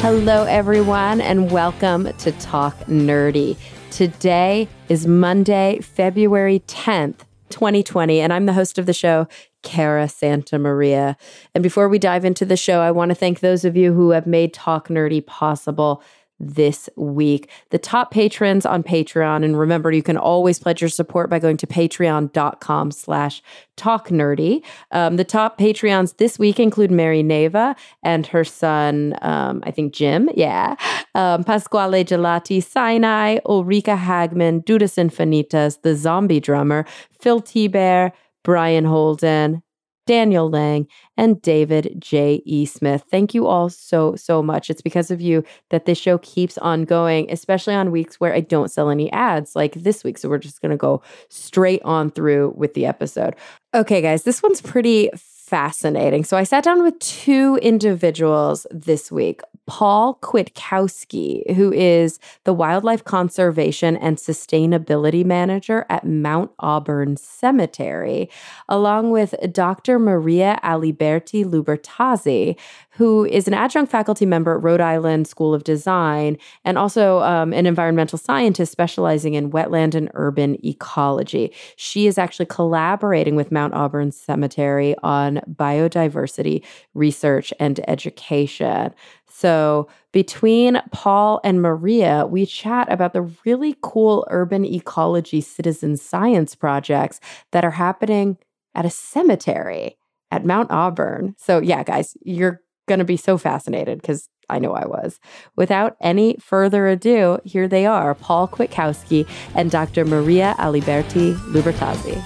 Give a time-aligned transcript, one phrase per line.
[0.00, 3.56] Hello, everyone, and welcome to Talk Nerdy.
[3.90, 9.26] Today is Monday, February 10th, 2020, and I'm the host of the show,
[9.62, 11.16] Cara Santa Maria.
[11.54, 14.10] And before we dive into the show, I want to thank those of you who
[14.10, 16.02] have made Talk Nerdy possible
[16.40, 17.50] this week.
[17.70, 21.56] The top patrons on Patreon, and remember, you can always pledge your support by going
[21.58, 23.42] to patreon.com slash
[23.76, 24.62] talk nerdy.
[24.90, 29.92] Um, the top Patreons this week include Mary Neva and her son, um, I think
[29.92, 30.74] Jim, yeah,
[31.14, 36.84] um, Pasquale Gelati, Sinai, Ulrika Hagman, Dudas Infinitas, The Zombie Drummer,
[37.20, 37.68] Phil T.
[37.68, 38.12] Bear,
[38.44, 39.62] Brian Holden,
[40.08, 42.40] Daniel Lang, and David J.
[42.46, 42.64] E.
[42.64, 43.04] Smith.
[43.10, 44.70] Thank you all so, so much.
[44.70, 48.40] It's because of you that this show keeps on going, especially on weeks where I
[48.40, 50.16] don't sell any ads like this week.
[50.16, 53.36] So we're just going to go straight on through with the episode.
[53.74, 55.10] Okay, guys, this one's pretty
[55.48, 56.24] fascinating.
[56.24, 59.40] So I sat down with two individuals this week.
[59.66, 68.30] Paul Kwiatkowski, who is the Wildlife Conservation and Sustainability Manager at Mount Auburn Cemetery,
[68.68, 69.98] along with Dr.
[69.98, 72.58] Maria Aliberti Lubertazzi,
[72.98, 77.52] who is an adjunct faculty member at Rhode Island School of Design and also um,
[77.52, 81.54] an environmental scientist specializing in wetland and urban ecology.
[81.76, 86.64] She is actually collaborating with Mount Auburn Cemetery on biodiversity
[86.94, 88.92] research and education.
[89.28, 96.56] So, between Paul and Maria, we chat about the really cool urban ecology citizen science
[96.56, 97.20] projects
[97.52, 98.38] that are happening
[98.74, 99.96] at a cemetery
[100.32, 101.36] at Mount Auburn.
[101.38, 105.20] So, yeah, guys, you're going to be so fascinated because I know I was.
[105.56, 110.04] Without any further ado, here they are Paul Kwiatkowski and Dr.
[110.04, 112.16] Maria Aliberti Lubertazzi.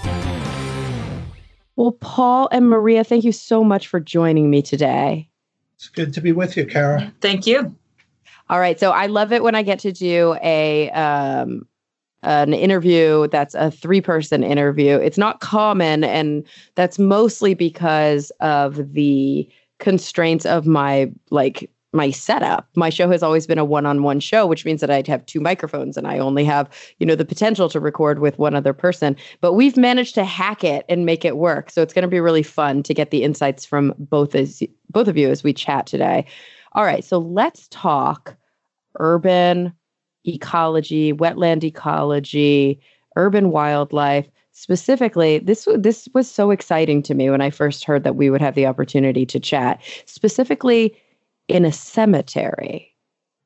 [1.77, 5.29] Well, Paul and Maria, thank you so much for joining me today.
[5.75, 7.13] It's good to be with you, Cara.
[7.21, 7.75] Thank you.
[8.49, 8.79] All right.
[8.79, 11.67] So I love it when I get to do a um,
[12.23, 14.97] an interview that's a three person interview.
[14.97, 19.49] It's not common, and that's mostly because of the
[19.83, 22.67] constraints of my like my setup.
[22.75, 25.99] My show has always been a one-on-one show, which means that I'd have two microphones
[25.99, 29.15] and I only have, you know, the potential to record with one other person.
[29.43, 31.69] But we've managed to hack it and make it work.
[31.69, 35.07] So it's going to be really fun to get the insights from both as both
[35.07, 36.25] of you as we chat today.
[36.73, 38.35] All right, so let's talk
[38.99, 39.75] urban
[40.25, 42.81] ecology, wetland ecology,
[43.17, 48.17] urban wildlife specifically this this was so exciting to me when i first heard that
[48.17, 50.97] we would have the opportunity to chat specifically
[51.49, 52.95] in a cemetery.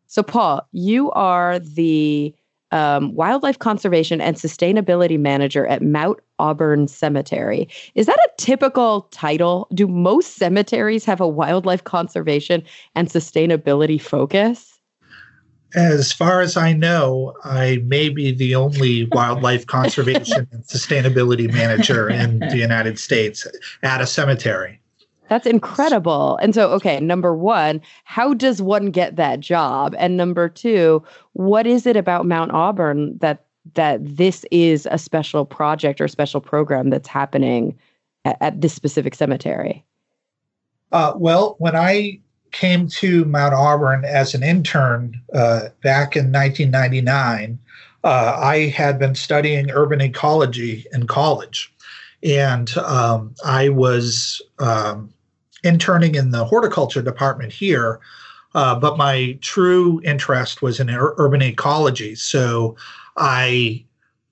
[0.07, 2.35] So paul you are the
[2.73, 7.69] um, wildlife conservation and sustainability manager at mount auburn cemetery.
[7.95, 9.69] Is that a typical title?
[9.73, 12.65] Do most cemeteries have a wildlife conservation
[12.97, 14.76] and sustainability focus
[15.77, 22.09] as far as I know, I may be the only wildlife conservation and sustainability manager
[22.09, 23.47] in the United States
[23.83, 24.81] at a cemetery.
[25.29, 26.37] That's incredible.
[26.41, 29.95] And so, okay, number one, how does one get that job?
[29.99, 33.43] And number two, what is it about Mount Auburn that
[33.75, 37.77] that this is a special project or special program that's happening
[38.25, 39.85] at, at this specific cemetery?
[40.93, 42.21] Uh, well, when I
[42.57, 47.59] came to Mount Auburn as an intern uh, back in 1999,
[48.03, 51.71] uh, I had been studying urban ecology in college.
[52.23, 55.13] And um, I was um,
[55.65, 58.01] interning in the horticulture department here.
[58.55, 62.15] Uh, but my true interest was in ur- urban ecology.
[62.15, 62.75] So
[63.19, 63.85] I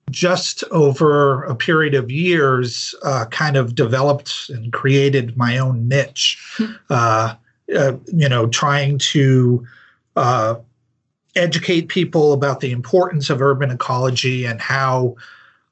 [0.09, 6.39] just over a period of years uh, kind of developed and created my own niche.
[6.57, 6.71] Hmm.
[6.89, 7.35] Uh, uh,
[7.67, 9.65] you know, trying to
[10.15, 10.55] uh,
[11.35, 15.15] educate people about the importance of urban ecology and how,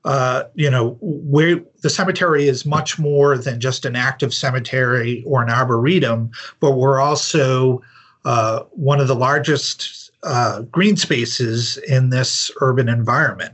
[0.05, 5.41] uh, you know, where the cemetery is much more than just an active cemetery or
[5.41, 7.81] an arboretum, but we're also
[8.25, 13.53] uh, one of the largest uh, green spaces in this urban environment.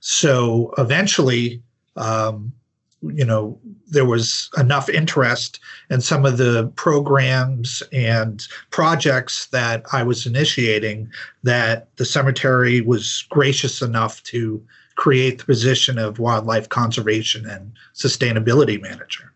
[0.00, 1.62] So eventually,
[1.96, 2.52] um,
[3.02, 5.60] you know, there was enough interest
[5.90, 11.10] in some of the programs and projects that I was initiating
[11.42, 14.64] that the cemetery was gracious enough to
[14.96, 19.32] create the position of wildlife conservation and sustainability manager.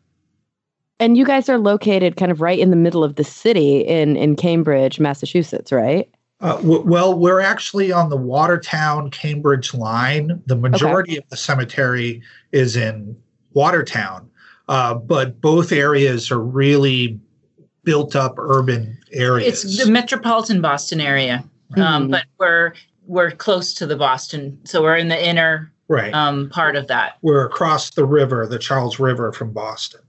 [0.99, 4.17] And you guys are located kind of right in the middle of the city in
[4.17, 6.11] in Cambridge, Massachusetts, right?
[6.41, 10.43] Uh, w- well, we're actually on the Watertown Cambridge line.
[10.47, 11.19] The majority okay.
[11.19, 12.23] of the cemetery
[12.53, 13.17] is in
[13.53, 14.31] Watertown,
[14.69, 17.19] uh, but both areas are really
[17.85, 19.65] built up urban areas.
[19.65, 21.45] It's the metropolitan Boston area,
[21.77, 22.11] um, mm-hmm.
[22.13, 22.75] but we're
[23.07, 27.19] we're close to the Boston, so we're in the inner right um, part of that.
[27.23, 30.01] We're across the river, the Charles River from Boston.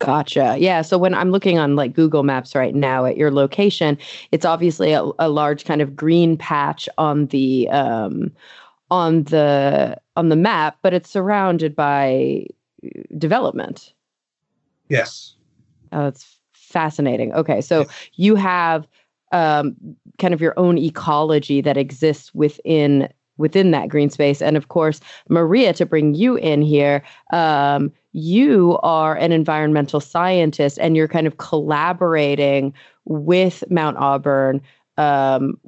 [0.00, 0.56] Gotcha.
[0.58, 0.80] Yeah.
[0.80, 3.98] So when I'm looking on like Google Maps right now at your location,
[4.32, 8.32] it's obviously a, a large kind of green patch on the um,
[8.90, 12.46] on the on the map, but it's surrounded by
[13.18, 13.94] development.
[14.88, 15.36] Yes.
[15.92, 17.32] Oh, that's fascinating.
[17.34, 18.10] Okay, so yes.
[18.14, 18.86] you have
[19.32, 19.76] um,
[20.18, 25.00] kind of your own ecology that exists within within that green space, and of course,
[25.28, 27.02] Maria, to bring you in here.
[27.32, 32.74] Um, you are an environmental scientist and you're kind of collaborating
[33.04, 34.60] with Mount Auburn,
[34.96, 35.58] um,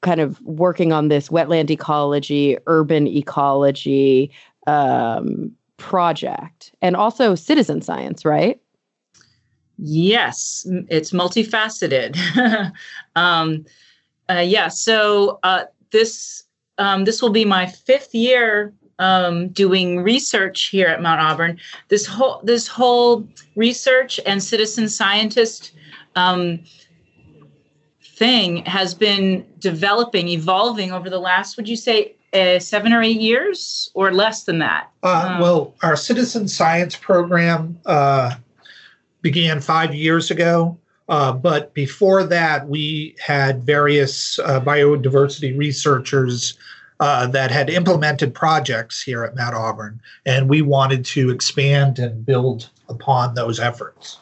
[0.00, 4.30] kind of working on this wetland ecology, urban ecology
[4.66, 8.60] um, project, and also citizen science, right?
[9.78, 12.16] Yes, it's multifaceted.
[13.16, 13.64] um,
[14.28, 16.44] uh, yeah, so uh, this
[16.78, 21.58] um, this will be my fifth year um, doing research here at Mount Auburn.
[21.88, 25.72] This whole this whole research and citizen scientist
[26.14, 26.62] um,
[28.02, 33.20] thing has been developing, evolving over the last, would you say, uh, seven or eight
[33.20, 34.90] years, or less than that?
[35.02, 38.34] Uh, um, well, our citizen science program uh,
[39.22, 40.78] began five years ago.
[41.08, 46.56] Uh, but before that, we had various uh, biodiversity researchers
[47.00, 52.24] uh, that had implemented projects here at Mount Auburn, and we wanted to expand and
[52.24, 54.18] build upon those efforts.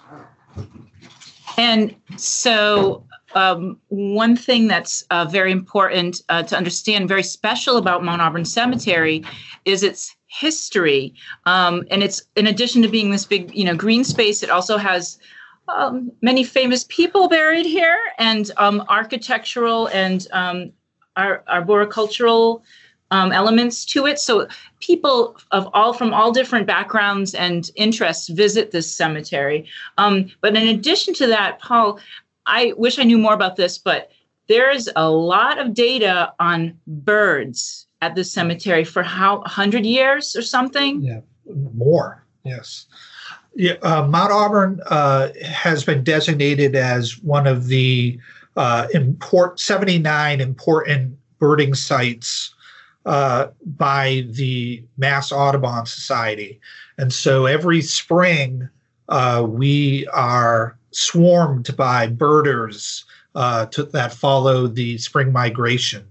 [1.59, 8.05] And so, um, one thing that's uh, very important uh, to understand, very special about
[8.05, 9.25] Mount Auburn Cemetery,
[9.65, 11.15] is its history.
[11.47, 14.77] Um, and it's in addition to being this big, you know, green space, it also
[14.77, 15.19] has
[15.69, 20.73] um, many famous people buried here, and um, architectural and um,
[21.17, 22.63] ar- arboricultural
[23.11, 24.19] um, elements to it.
[24.19, 24.49] So
[24.81, 29.67] people of all from all different backgrounds and interests visit this cemetery.
[29.97, 32.01] Um, but in addition to that, Paul,
[32.49, 34.11] I wish I knew more about this, but
[34.49, 40.43] there's a lot of data on birds at the cemetery for how 100 years or
[40.43, 41.03] something.
[41.03, 41.21] Yeah,
[41.75, 42.25] more.
[42.45, 42.87] Yes.
[43.55, 48.19] Yeah, uh, Mount Auburn uh, has been designated as one of the
[48.57, 52.55] uh, import 79 important birding sites
[53.05, 56.61] uh, by the Mass Audubon Society.
[56.99, 58.69] And so every spring,
[59.09, 63.05] uh, we are swarmed by birders
[63.37, 66.05] uh, to, that follow the spring migration.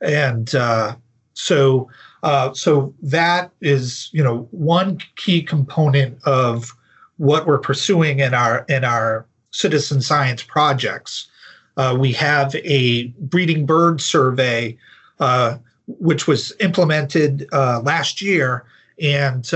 [0.00, 0.94] And uh,
[1.34, 1.88] so,
[2.22, 6.72] uh, so that is, you know, one key component of
[7.16, 11.28] what we're pursuing in our in our citizen science projects.
[11.76, 14.76] Uh, we have a breeding bird survey
[15.18, 18.64] uh, which was implemented last year,
[19.00, 19.50] and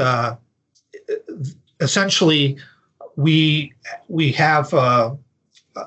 [1.81, 2.59] essentially
[3.17, 3.73] we
[4.09, 5.15] we have uh,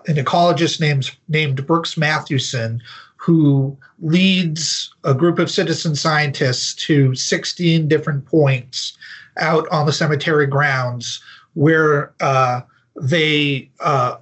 [0.08, 2.82] an ecologist named named Brooks Mathewson
[3.18, 8.98] who leads a group of citizen scientists to 16 different points
[9.38, 11.22] out on the cemetery grounds
[11.54, 12.62] where uh,
[13.02, 14.18] they uh,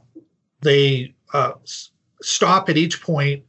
[0.61, 1.53] they uh,
[2.21, 3.43] stop at each point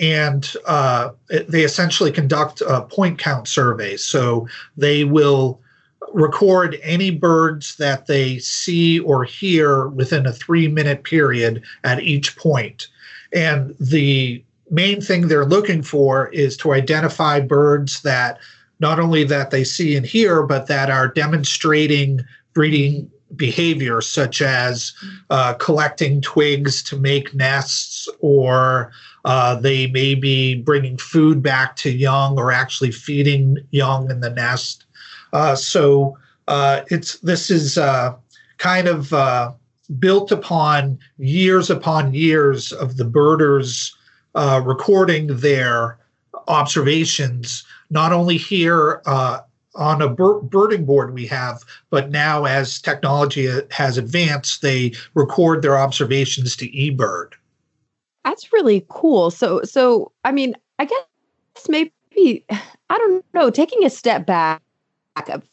[0.00, 1.10] and uh,
[1.48, 4.02] they essentially conduct uh, point count surveys.
[4.02, 5.60] So they will
[6.14, 12.36] record any birds that they see or hear within a three minute period at each
[12.36, 12.86] point.
[13.32, 18.38] And the main thing they're looking for is to identify birds that
[18.80, 24.92] not only that they see and hear, but that are demonstrating breeding behavior, such as
[25.30, 28.92] uh, collecting twigs to make nests or
[29.24, 34.30] uh, they may be bringing food back to young or actually feeding young in the
[34.30, 34.83] nest.
[35.34, 38.14] Uh, so uh, it's this is uh,
[38.58, 39.12] kind of
[39.98, 43.94] built upon years upon years of the birders
[44.34, 45.98] recording their
[46.48, 53.48] observations, not only here on a bir- birding board we have, but now as technology
[53.70, 57.32] has advanced, they record their observations to eBird.
[58.24, 59.32] That's really cool.
[59.32, 62.44] So, so I mean, I guess maybe
[62.88, 63.50] I don't know.
[63.50, 64.62] Taking a step back,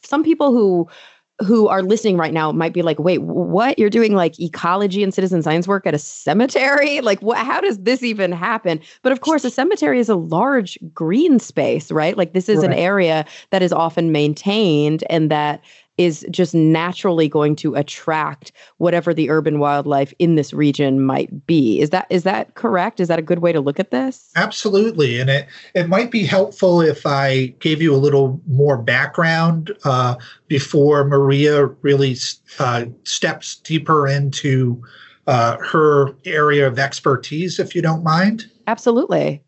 [0.02, 0.88] some people who
[1.40, 3.78] who are listening right now might be like, wait, what?
[3.78, 7.00] You're doing like ecology and citizen science work at a cemetery?
[7.12, 8.80] Like, what, how does this even happen?
[9.02, 12.16] But of course, a cemetery is a large green space, right?
[12.16, 12.66] Like, this is right.
[12.66, 15.60] an area that is often maintained and that
[15.98, 21.80] is just naturally going to attract whatever the urban wildlife in this region might be.
[21.80, 22.98] Is that is that correct?
[22.98, 24.30] Is that a good way to look at this?
[24.36, 29.76] Absolutely, and it it might be helpful if I gave you a little more background
[29.84, 30.16] uh,
[30.48, 32.16] before Maria really
[32.58, 34.82] uh, steps deeper into
[35.26, 38.50] uh, her area of expertise, if you don't mind.
[38.66, 39.42] Absolutely.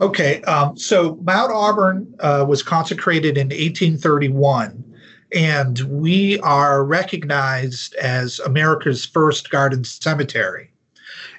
[0.00, 4.84] Okay, um, so Mount Auburn uh, was consecrated in 1831
[5.34, 10.70] and we are recognized as America's first garden cemetery.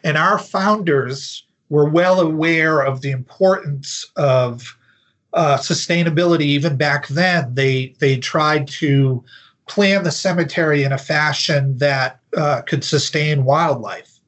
[0.03, 4.75] And our founders were well aware of the importance of
[5.33, 7.53] uh, sustainability even back then.
[7.53, 9.23] They they tried to
[9.67, 14.19] plan the cemetery in a fashion that uh, could sustain wildlife.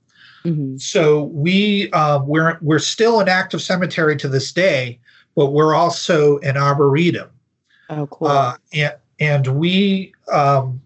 [0.46, 0.78] Mm-hmm.
[0.78, 5.00] So we uh, we're we're still an active cemetery to this day,
[5.36, 7.30] but we're also an arboretum.
[7.90, 8.28] Oh, cool.
[8.28, 10.82] Uh, and, and we um,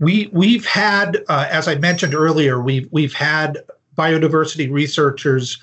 [0.00, 3.58] we we've had, uh, as I mentioned earlier, we've we've had
[3.96, 5.60] biodiversity researchers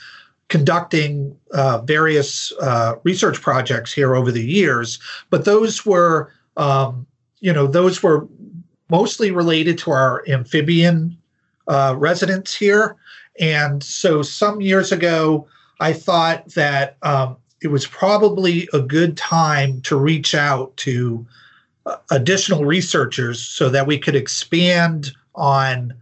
[0.47, 7.05] conducting uh, various uh, research projects here over the years, but those were um,
[7.39, 8.27] you know those were
[8.89, 11.17] mostly related to our amphibian
[11.67, 12.95] uh, residents here,
[13.39, 15.47] and so some years ago,
[15.79, 21.25] I thought that um, it was probably a good time to reach out to
[22.10, 25.93] additional researchers so that we could expand on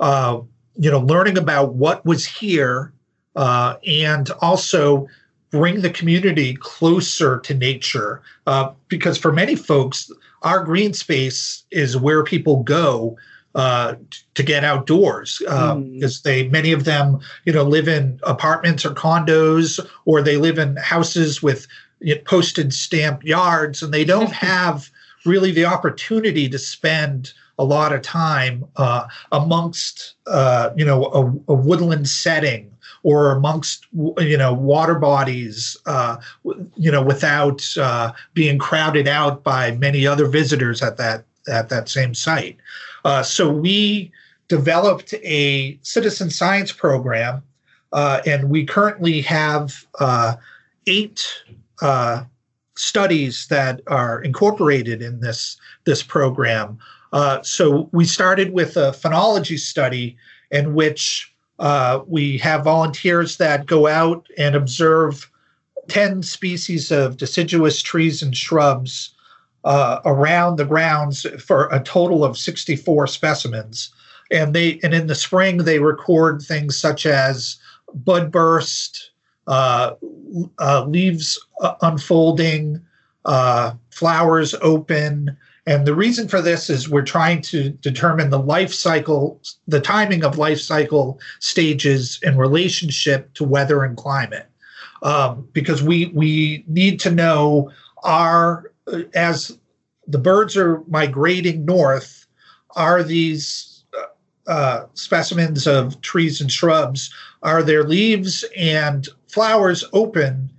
[0.00, 0.40] uh,
[0.76, 2.92] you know learning about what was here
[3.36, 5.06] uh, and also
[5.50, 10.10] bring the community closer to nature uh, because for many folks
[10.42, 13.16] our green space is where people go
[13.54, 13.94] uh,
[14.34, 16.22] to get outdoors because mm.
[16.22, 20.76] they many of them you know live in apartments or condos or they live in
[20.76, 21.66] houses with
[22.24, 24.90] posted stamp yards and they don't have
[25.24, 31.52] really the opportunity to spend a lot of time uh, amongst uh, you know a,
[31.52, 32.70] a, woodland setting
[33.02, 36.16] or amongst you know water bodies uh,
[36.76, 41.88] you know without uh, being crowded out by many other visitors at that at that
[41.88, 42.56] same site.
[43.04, 44.10] Uh, so we
[44.48, 47.42] developed a citizen science program
[47.92, 49.86] uh, and we currently have
[50.86, 51.26] eight
[52.78, 56.78] studies that are incorporated in this this program.
[57.12, 60.16] Uh, so we started with a phenology study
[60.50, 65.30] in which uh, we have volunteers that go out and observe
[65.88, 69.14] 10 species of deciduous trees and shrubs
[69.64, 73.90] uh, around the grounds for a total of 64 specimens.
[74.30, 77.56] And they and in the spring they record things such as
[77.94, 79.10] bud burst,
[79.48, 79.94] uh,
[80.58, 82.80] uh, leaves uh, unfolding,
[83.24, 85.36] uh, flowers open.
[85.66, 90.22] And the reason for this is we're trying to determine the life cycle, the timing
[90.22, 94.46] of life cycle stages in relationship to weather and climate.
[95.02, 97.70] Um, because we we need to know
[98.02, 98.72] are
[99.14, 99.56] as
[100.06, 102.26] the birds are migrating north,
[102.76, 103.84] are these
[104.46, 107.12] uh, specimens of trees and shrubs,
[107.42, 110.50] are their leaves and flowers open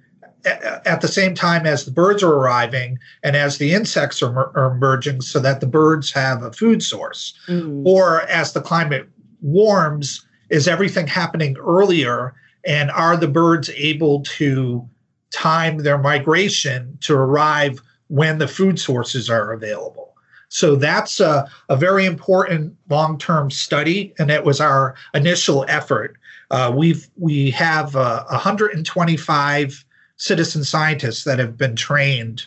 [0.45, 4.71] at the same time as the birds are arriving and as the insects are, are
[4.71, 7.33] emerging so that the birds have a food source.
[7.47, 7.85] Mm-hmm.
[7.85, 9.07] or as the climate
[9.41, 12.33] warms is everything happening earlier?
[12.65, 14.88] And are the birds able to
[15.31, 20.15] time their migration to arrive when the food sources are available?
[20.49, 26.17] So that's a, a very important long-term study and it was our initial effort
[26.51, 29.86] uh, we've we have uh, 125
[30.18, 32.46] citizen scientists that have been trained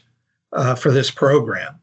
[0.53, 1.79] uh, for this program.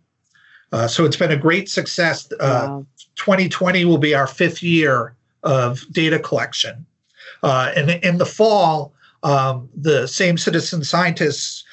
[0.71, 2.31] Uh, so it's been a great success.
[2.33, 2.85] Uh, wow.
[3.15, 6.85] 2020 will be our fifth year of data collection.
[7.41, 11.63] Uh, and in the fall, um, the same citizen scientists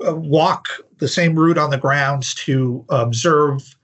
[0.00, 3.74] walk the same route on the grounds to observe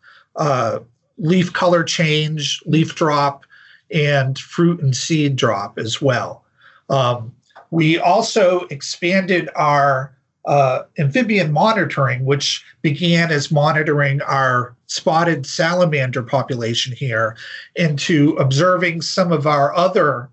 [1.16, 3.44] leaf color change, leaf drop,
[3.90, 6.44] and fruit and seed drop as well.
[6.88, 7.34] Um,
[7.70, 16.94] we also expanded our uh, amphibian monitoring, which began as monitoring our spotted salamander population
[16.94, 17.36] here,
[17.76, 20.28] into observing some of our other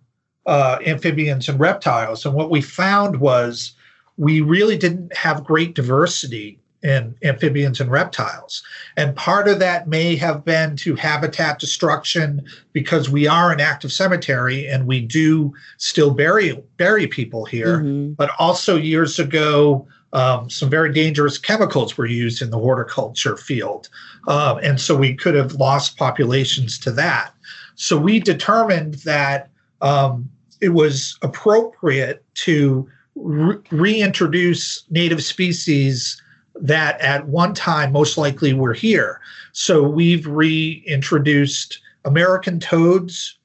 [0.45, 2.25] uh, amphibians and reptiles.
[2.25, 3.73] And what we found was
[4.17, 8.63] we really didn't have great diversity in amphibians and reptiles.
[8.97, 13.91] And part of that may have been to habitat destruction because we are an active
[13.91, 17.79] cemetery and we do still bury bury people here.
[17.79, 18.13] Mm-hmm.
[18.13, 23.87] But also years ago, um, some very dangerous chemicals were used in the horticulture field.
[24.27, 27.33] Um, and so we could have lost populations to that.
[27.75, 29.49] So we determined that
[29.81, 36.21] um, it was appropriate to re- reintroduce native species
[36.61, 39.19] that at one time most likely were here.
[39.51, 43.37] So we've reintroduced American toads,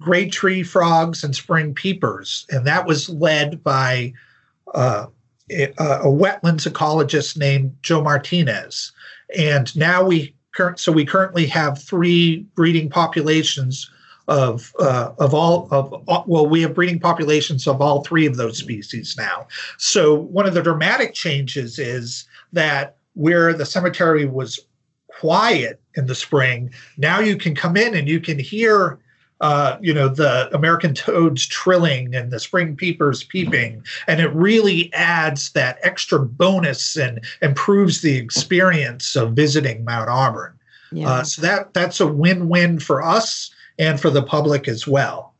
[0.00, 2.46] gray tree frogs, and spring peepers.
[2.50, 4.12] And that was led by
[4.74, 5.06] uh,
[5.50, 8.92] a, a, wetlands ecologist named Joe Martinez.
[9.36, 13.90] And now we current so we currently have three breeding populations
[14.28, 18.36] of uh, of all of all, well we have breeding populations of all three of
[18.36, 19.46] those species now.
[19.78, 24.58] So one of the dramatic changes is that where the cemetery was
[25.08, 28.98] quiet in the spring, now you can come in and you can hear
[29.40, 33.84] uh, you know, the American toads trilling and the spring peepers peeping.
[34.06, 40.58] And it really adds that extra bonus and improves the experience of visiting Mount Auburn.
[40.92, 41.10] Yeah.
[41.10, 45.34] Uh, so that that's a win-win for us and for the public as well.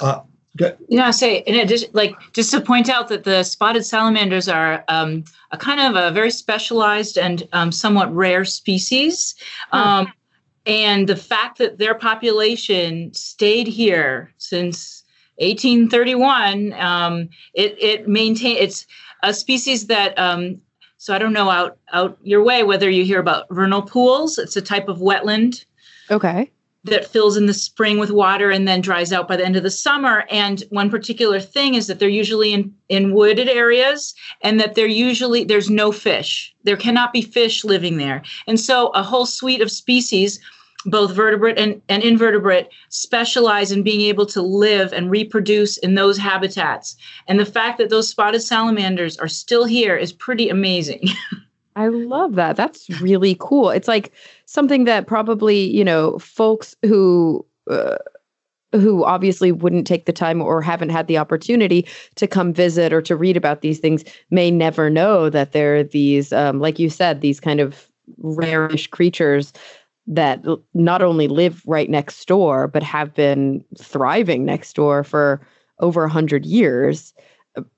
[0.00, 0.22] Uh,
[0.56, 0.76] Good.
[0.88, 4.48] You know, I say in addition, like just to point out that the spotted salamanders
[4.48, 9.34] are um, a kind of a very specialized and um, somewhat rare species.
[9.72, 9.78] Hmm.
[9.78, 10.12] Um,
[10.66, 15.02] and the fact that their population stayed here since
[15.38, 18.86] 1831, um, it it maintain it's
[19.22, 20.18] a species that.
[20.18, 20.60] Um,
[20.98, 24.38] so I don't know out out your way whether you hear about vernal pools.
[24.38, 25.64] It's a type of wetland.
[26.10, 26.50] Okay
[26.84, 29.62] that fills in the spring with water and then dries out by the end of
[29.62, 30.24] the summer.
[30.30, 34.86] And one particular thing is that they're usually in, in wooded areas and that they're
[34.86, 36.54] usually, there's no fish.
[36.64, 38.22] There cannot be fish living there.
[38.46, 40.40] And so a whole suite of species,
[40.84, 46.18] both vertebrate and, and invertebrate, specialize in being able to live and reproduce in those
[46.18, 46.96] habitats.
[47.26, 51.08] And the fact that those spotted salamanders are still here is pretty amazing.
[51.76, 52.56] I love that.
[52.56, 53.70] That's really cool.
[53.70, 54.12] It's like
[54.46, 57.96] something that probably, you know, folks who uh,
[58.72, 63.00] who obviously wouldn't take the time or haven't had the opportunity to come visit or
[63.02, 66.90] to read about these things may never know that there are these um, like you
[66.90, 69.52] said these kind of rarish creatures
[70.06, 75.40] that not only live right next door but have been thriving next door for
[75.78, 77.14] over a hundred years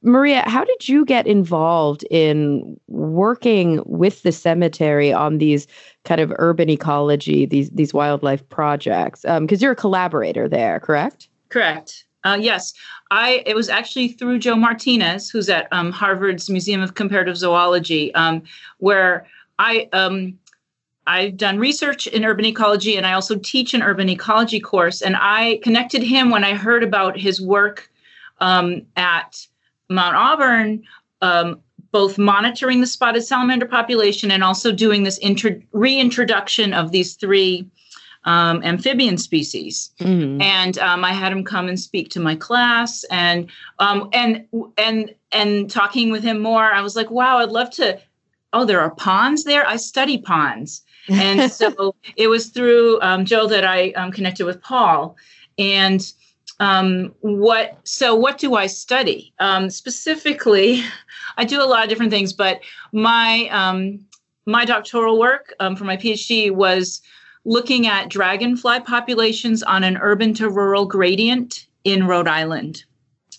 [0.02, 5.66] Maria, how did you get involved in working with the cemetery on these
[6.04, 9.22] kind of urban ecology, these these wildlife projects?
[9.22, 11.28] Because um, you're a collaborator there, correct?
[11.50, 12.04] Correct.
[12.24, 12.72] Uh, yes,
[13.10, 13.42] I.
[13.44, 18.42] It was actually through Joe Martinez, who's at um, Harvard's Museum of Comparative Zoology, um,
[18.78, 19.26] where
[19.58, 19.88] I.
[19.92, 20.38] Um,
[21.08, 25.00] I've done research in urban ecology and I also teach an urban ecology course.
[25.00, 27.88] And I connected him when I heard about his work
[28.40, 29.46] um, at
[29.88, 30.82] Mount Auburn,
[31.22, 31.60] um,
[31.92, 37.66] both monitoring the spotted salamander population and also doing this intro- reintroduction of these three
[38.26, 39.90] um, amphibian species.
[40.00, 40.42] Mm-hmm.
[40.42, 44.46] And um, I had him come and speak to my class, and um, and
[44.76, 46.64] and and talking with him more.
[46.64, 47.98] I was like, wow, I'd love to.
[48.52, 49.66] Oh, there are ponds there.
[49.66, 54.60] I study ponds, and so it was through um, Joe that I um, connected with
[54.60, 55.16] Paul,
[55.56, 56.12] and
[56.60, 59.32] um, what so what do i study?
[59.38, 60.82] Um, specifically
[61.36, 62.60] i do a lot of different things but
[62.92, 64.04] my um,
[64.46, 67.02] my doctoral work um, for my phd was
[67.46, 72.84] looking at dragonfly populations on an urban to rural gradient in rhode island.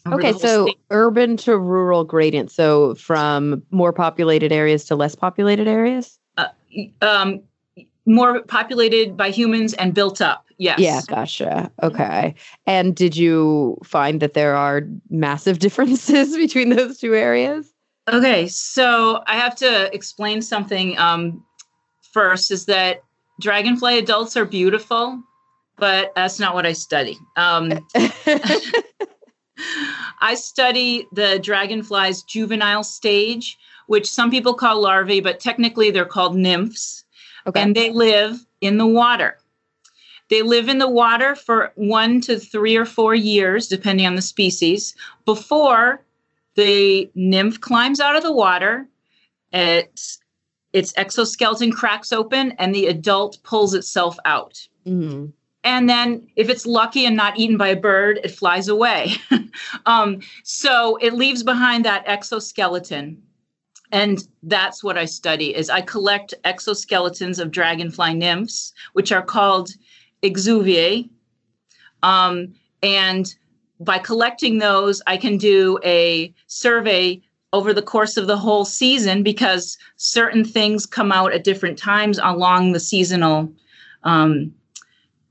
[0.08, 0.80] Okay so state.
[0.90, 6.18] urban to rural gradient so from more populated areas to less populated areas?
[6.38, 6.48] Uh,
[7.02, 7.42] um,
[8.08, 10.80] more populated by humans and built up Yes.
[10.80, 11.72] Yeah, gotcha.
[11.84, 12.34] Okay.
[12.66, 17.72] And did you find that there are massive differences between those two areas?
[18.12, 21.44] Okay, so I have to explain something um,
[22.14, 23.04] first is that
[23.42, 25.22] dragonfly adults are beautiful,
[25.78, 27.18] but that's not what I study.
[27.36, 27.86] Um,
[30.22, 36.38] I study the dragonfly's juvenile stage, which some people call larvae, but technically they're called
[36.38, 37.04] nymphs.
[37.48, 37.62] Okay.
[37.62, 39.38] And they live in the water.
[40.30, 44.22] They live in the water for one to three or four years, depending on the
[44.22, 44.94] species,
[45.26, 46.04] before
[46.56, 48.88] the nymph climbs out of the water.
[49.54, 50.20] Its
[50.74, 54.68] its exoskeleton cracks open, and the adult pulls itself out.
[54.86, 55.28] Mm-hmm.
[55.64, 59.14] And then, if it's lucky and not eaten by a bird, it flies away.
[59.86, 63.22] um, so it leaves behind that exoskeleton
[63.92, 69.70] and that's what i study is i collect exoskeletons of dragonfly nymphs which are called
[70.24, 71.10] exuviae.
[72.04, 73.34] Um, and
[73.80, 77.22] by collecting those i can do a survey
[77.54, 82.20] over the course of the whole season because certain things come out at different times
[82.22, 83.52] along the seasonal
[84.04, 84.54] um,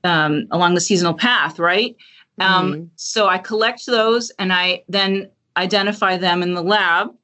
[0.05, 1.97] um, along the seasonal path right?
[2.39, 2.85] Um, mm-hmm.
[2.97, 7.15] so i collect those and i then identify them in the lab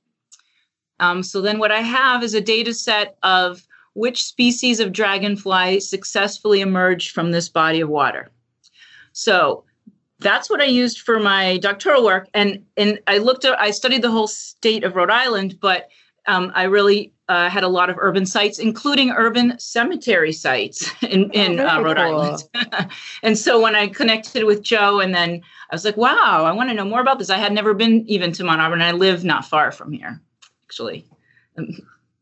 [1.03, 5.81] um, so then what I have is a data set of which species of dragonfly
[5.81, 8.31] successfully emerged from this body of water.
[9.13, 9.65] So
[10.21, 12.29] that's what I used for my doctoral work.
[12.35, 15.89] And, and I looked at, I studied the whole state of Rhode Island, but
[16.29, 21.33] um, I really uh, had a lot of urban sites, including urban cemetery sites in,
[21.33, 22.21] in oh, uh, Rhode cool.
[22.21, 22.91] Island.
[23.25, 26.71] and so when I connected with Joe, and then I was like, wow, I want
[26.71, 27.29] to know more about this.
[27.29, 28.83] I had never been even to Mount Auburn.
[28.83, 30.23] I live not far from here
[30.73, 31.05] actually.
[31.59, 31.69] Um,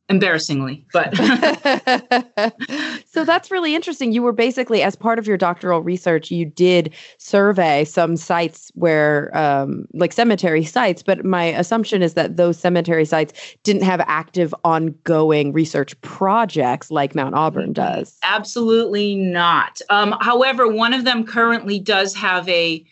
[0.08, 1.14] embarrassingly, but
[3.06, 4.10] so that's really interesting.
[4.10, 9.30] You were basically, as part of your doctoral research, you did survey some sites where,
[9.38, 11.04] um, like cemetery sites.
[11.04, 13.32] But my assumption is that those cemetery sites
[13.62, 18.18] didn't have active, ongoing research projects like Mount Auburn does.
[18.24, 19.80] Absolutely not.
[19.90, 22.84] Um, however, one of them currently does have a.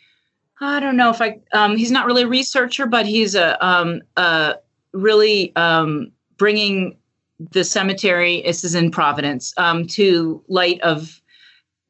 [0.60, 1.40] I don't know if I.
[1.52, 4.54] Um, he's not really a researcher, but he's a, um, a
[5.00, 6.96] really um, bringing
[7.50, 11.20] the cemetery, this is in Providence, um, to light of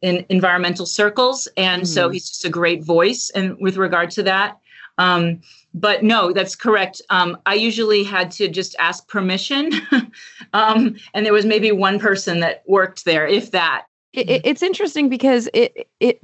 [0.02, 1.48] in environmental circles.
[1.56, 1.92] And mm-hmm.
[1.92, 4.58] so he's just a great voice and with regard to that.
[4.98, 5.40] Um,
[5.74, 7.00] but no, that's correct.
[7.10, 9.72] Um, I usually had to just ask permission.
[10.52, 13.86] um, and there was maybe one person that worked there, if that.
[14.12, 16.20] It, it's interesting because it it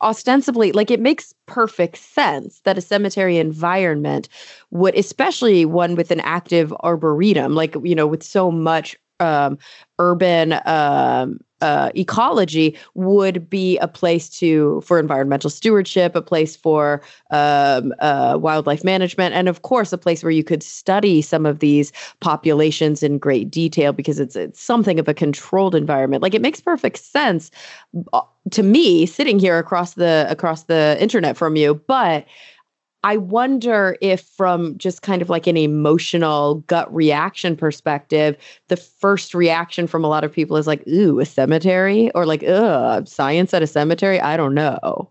[0.00, 4.28] ostensibly like it makes perfect sense that a cemetery environment
[4.70, 9.58] would especially one with an active arboretum like you know with so much um,
[9.98, 17.02] urban um, uh, ecology would be a place to for environmental stewardship, a place for
[17.30, 21.58] um, uh, wildlife management, and of course, a place where you could study some of
[21.58, 26.22] these populations in great detail because it's it's something of a controlled environment.
[26.22, 27.50] Like it makes perfect sense
[28.12, 32.26] uh, to me sitting here across the across the internet from you, but
[33.04, 39.34] I wonder if, from just kind of like an emotional gut reaction perspective, the first
[39.34, 43.54] reaction from a lot of people is like, ooh, a cemetery or like, ugh, science
[43.54, 44.20] at a cemetery.
[44.20, 45.10] I don't know.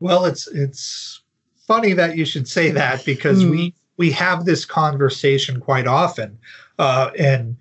[0.00, 1.22] Well, it's it's
[1.66, 3.50] funny that you should say that because mm.
[3.50, 6.38] we we have this conversation quite often,
[6.78, 7.56] uh, and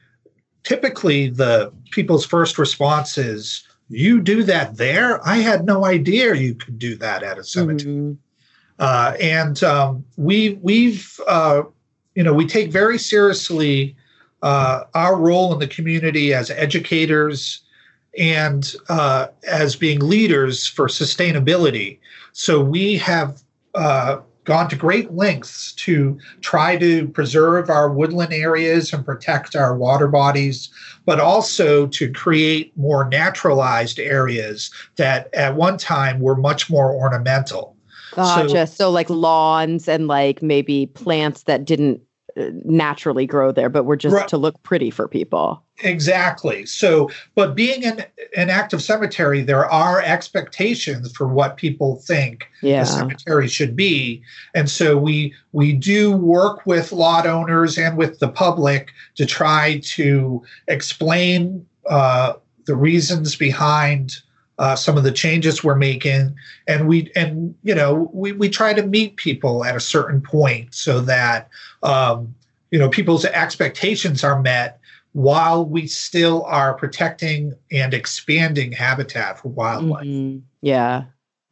[0.63, 5.25] typically the people's first response is, "You do that there?
[5.27, 8.13] I had no idea you could do that at a cemetery." Mm-hmm.
[8.79, 11.63] Uh, and um, we we've uh,
[12.15, 13.95] you know we take very seriously
[14.41, 17.61] uh, our role in the community as educators
[18.17, 21.99] and uh, as being leaders for sustainability.
[22.33, 23.41] So we have
[23.75, 29.75] uh, gone to great lengths to try to preserve our woodland areas and protect our
[29.75, 30.69] water bodies,
[31.05, 37.76] but also to create more naturalized areas that at one time were much more ornamental.
[38.17, 38.65] Gotcha.
[38.65, 42.01] So, so like lawns and like maybe plants that didn't
[42.35, 44.27] uh, naturally grow there, but were just right.
[44.27, 45.63] to look pretty for people.
[45.83, 46.65] Exactly.
[46.65, 52.79] So, but being an, an active cemetery, there are expectations for what people think yeah.
[52.79, 54.23] the cemetery should be,
[54.55, 59.79] and so we we do work with lot owners and with the public to try
[59.83, 62.33] to explain uh,
[62.65, 64.17] the reasons behind
[64.59, 66.35] uh, some of the changes we're making.
[66.67, 70.73] And we and you know we, we try to meet people at a certain point
[70.73, 71.49] so that
[71.83, 72.33] um,
[72.71, 74.79] you know people's expectations are met
[75.13, 80.05] while we still are protecting and expanding habitat for wildlife.
[80.05, 80.39] Mm-hmm.
[80.61, 81.05] yeah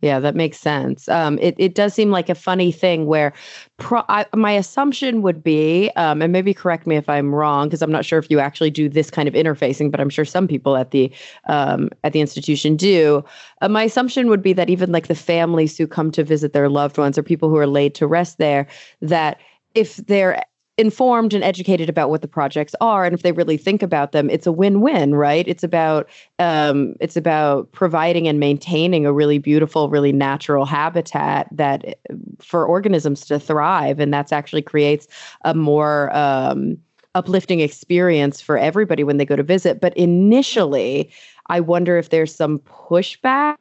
[0.06, 1.10] yeah, that makes sense.
[1.10, 3.34] Um, it it does seem like a funny thing where,
[3.78, 7.82] pro- I, my assumption would be, um, and maybe correct me if I'm wrong, because
[7.82, 10.48] I'm not sure if you actually do this kind of interfacing, but I'm sure some
[10.48, 11.12] people at the
[11.46, 13.26] um, at the institution do.
[13.62, 16.70] Uh, my assumption would be that even like the families who come to visit their
[16.70, 18.68] loved ones or people who are laid to rest there,
[19.02, 19.40] that
[19.74, 20.44] if they're
[20.78, 24.30] informed and educated about what the projects are and if they really think about them
[24.30, 25.48] it's a win-win right?
[25.48, 26.10] It's about
[26.40, 32.00] um, it's about providing and maintaining a really beautiful really natural habitat that
[32.40, 35.08] for organisms to thrive and that's actually creates
[35.46, 36.78] a more um,
[37.14, 39.80] uplifting experience for everybody when they go to visit.
[39.80, 41.10] But initially
[41.48, 43.56] i wonder if there's some pushback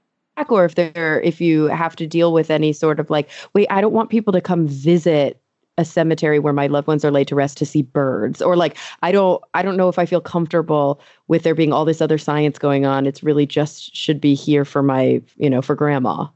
[0.48, 3.81] or if there if you have to deal with any sort of like wait i
[3.81, 5.40] don't want people to come visit
[5.76, 8.40] a cemetery where my loved ones are laid to rest to see birds.
[8.40, 11.84] Or like i don't i don't know if i feel comfortable with there being all
[11.84, 13.06] this other science going on.
[13.06, 16.26] It's really just should be here for my you know for grandma.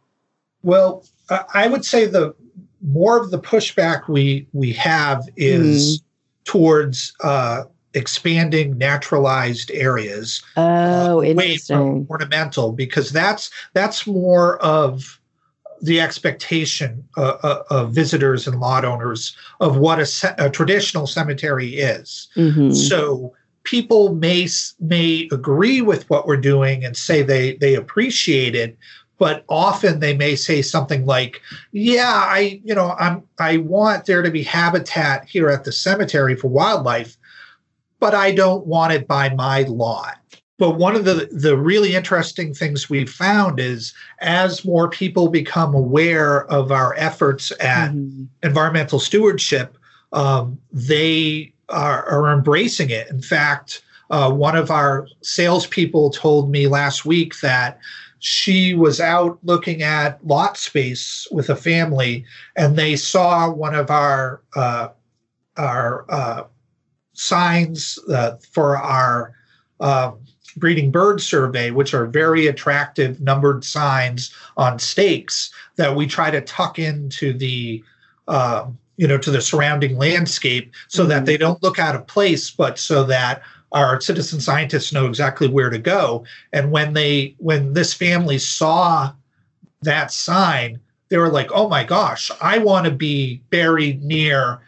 [0.62, 1.04] Well
[1.54, 2.34] i would say the
[2.80, 6.04] more of the pushback we we have is mm.
[6.44, 10.42] towards uh expanding naturalized areas.
[10.56, 15.20] Oh uh, from ornamental because that's that's more of
[15.80, 21.76] the expectation uh, uh, of visitors and lot owners of what a, a traditional cemetery
[21.76, 22.28] is.
[22.36, 22.72] Mm-hmm.
[22.72, 24.48] So people may
[24.80, 28.76] may agree with what we're doing and say they they appreciate it,
[29.18, 34.22] but often they may say something like, "Yeah, I you know I'm I want there
[34.22, 37.16] to be habitat here at the cemetery for wildlife,
[38.00, 40.17] but I don't want it by my lot."
[40.58, 45.72] But one of the, the really interesting things we've found is as more people become
[45.72, 48.24] aware of our efforts at mm-hmm.
[48.42, 49.78] environmental stewardship,
[50.12, 53.08] um, they are, are, embracing it.
[53.08, 57.78] In fact, uh, one of our salespeople told me last week that
[58.18, 62.24] she was out looking at lot space with a family,
[62.56, 64.88] and they saw one of our uh,
[65.56, 66.44] our uh,
[67.12, 69.34] signs uh, for our
[69.80, 70.18] um,
[70.56, 76.40] breeding bird survey, which are very attractive numbered signs on stakes that we try to
[76.40, 77.82] tuck into the
[78.26, 81.10] uh, you know to the surrounding landscape so mm-hmm.
[81.10, 85.48] that they don't look out of place, but so that our citizen scientists know exactly
[85.48, 86.24] where to go.
[86.52, 89.12] And when they when this family saw
[89.82, 94.60] that sign, they were like, "Oh my gosh, I want to be buried near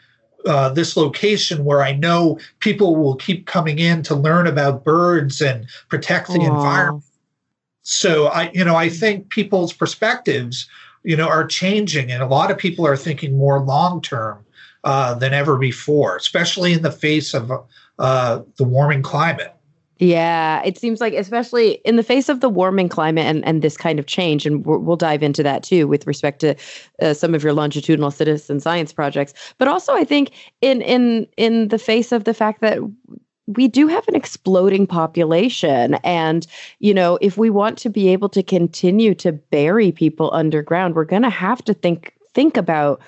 [0.46, 5.40] uh, this location where I know people will keep coming in to learn about birds
[5.40, 6.56] and protect the Aww.
[6.56, 7.04] environment.
[7.82, 10.68] So I, you know, I think people's perspectives,
[11.02, 14.44] you know, are changing, and a lot of people are thinking more long term
[14.84, 17.50] uh, than ever before, especially in the face of
[17.98, 19.54] uh, the warming climate.
[20.02, 23.76] Yeah, it seems like, especially in the face of the warming climate and, and this
[23.76, 26.54] kind of change, and we will dive into that too with respect to
[27.02, 29.34] uh, some of your longitudinal citizen science projects.
[29.58, 30.32] But also, I think
[30.62, 32.78] in in in the face of the fact that
[33.46, 36.46] we do have an exploding population and
[36.78, 41.04] you know if we want to be able to continue to bury people underground we're
[41.04, 43.00] going to have to think think about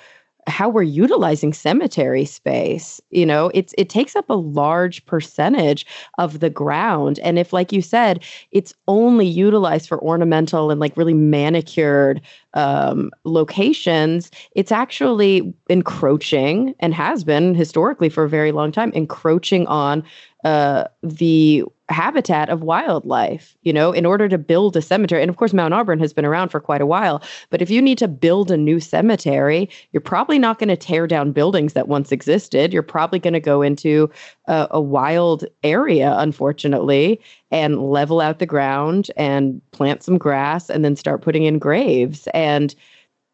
[0.47, 5.85] how we're utilizing cemetery space you know it's it takes up a large percentage
[6.17, 7.19] of the ground.
[7.19, 12.21] And if like you said it's only utilized for ornamental and like really manicured
[12.53, 19.65] um, locations it's actually encroaching and has been historically for a very long time encroaching
[19.67, 20.03] on
[20.43, 25.21] uh, the habitat of wildlife, you know, in order to build a cemetery.
[25.21, 27.21] And of course, Mount Auburn has been around for quite a while.
[27.49, 31.07] But if you need to build a new cemetery, you're probably not going to tear
[31.07, 32.73] down buildings that once existed.
[32.73, 34.09] You're probably going to go into
[34.47, 40.83] a, a wild area, unfortunately, and level out the ground and plant some grass and
[40.83, 42.27] then start putting in graves.
[42.33, 42.73] And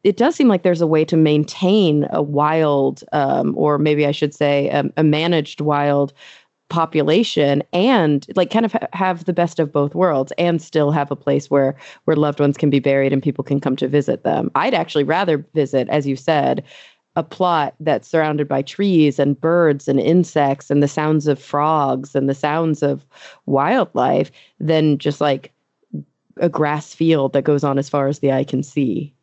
[0.04, 4.12] it does seem like there's a way to maintain a wild, um, or maybe I
[4.12, 6.14] should say, um, a managed wild
[6.70, 11.12] population and like kind of ha- have the best of both worlds and still have
[11.12, 14.24] a place where where loved ones can be buried and people can come to visit
[14.24, 14.52] them.
[14.56, 16.64] I'd actually rather visit as you said
[17.16, 22.14] a plot that's surrounded by trees and birds and insects and the sounds of frogs
[22.14, 23.06] and the sounds of
[23.48, 25.52] wildlife than just like
[26.38, 29.14] a grass field that goes on as far as the eye can see.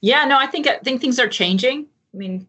[0.00, 1.86] Yeah, no, I think I think things are changing.
[2.12, 2.46] I mean,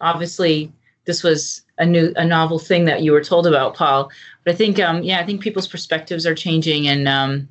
[0.00, 0.72] obviously
[1.06, 4.10] this was a new a novel thing that you were told about paul
[4.44, 7.48] but i think um yeah i think people's perspectives are changing and um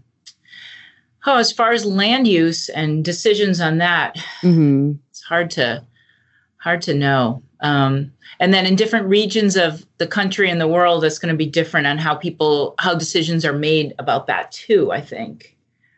[1.26, 4.94] oh as far as land use and decisions on that mm-hmm.
[5.10, 5.84] it's hard to
[6.58, 11.04] hard to know um and then in different regions of the country and the world
[11.04, 14.92] it's going to be different on how people how decisions are made about that too
[14.92, 15.56] i think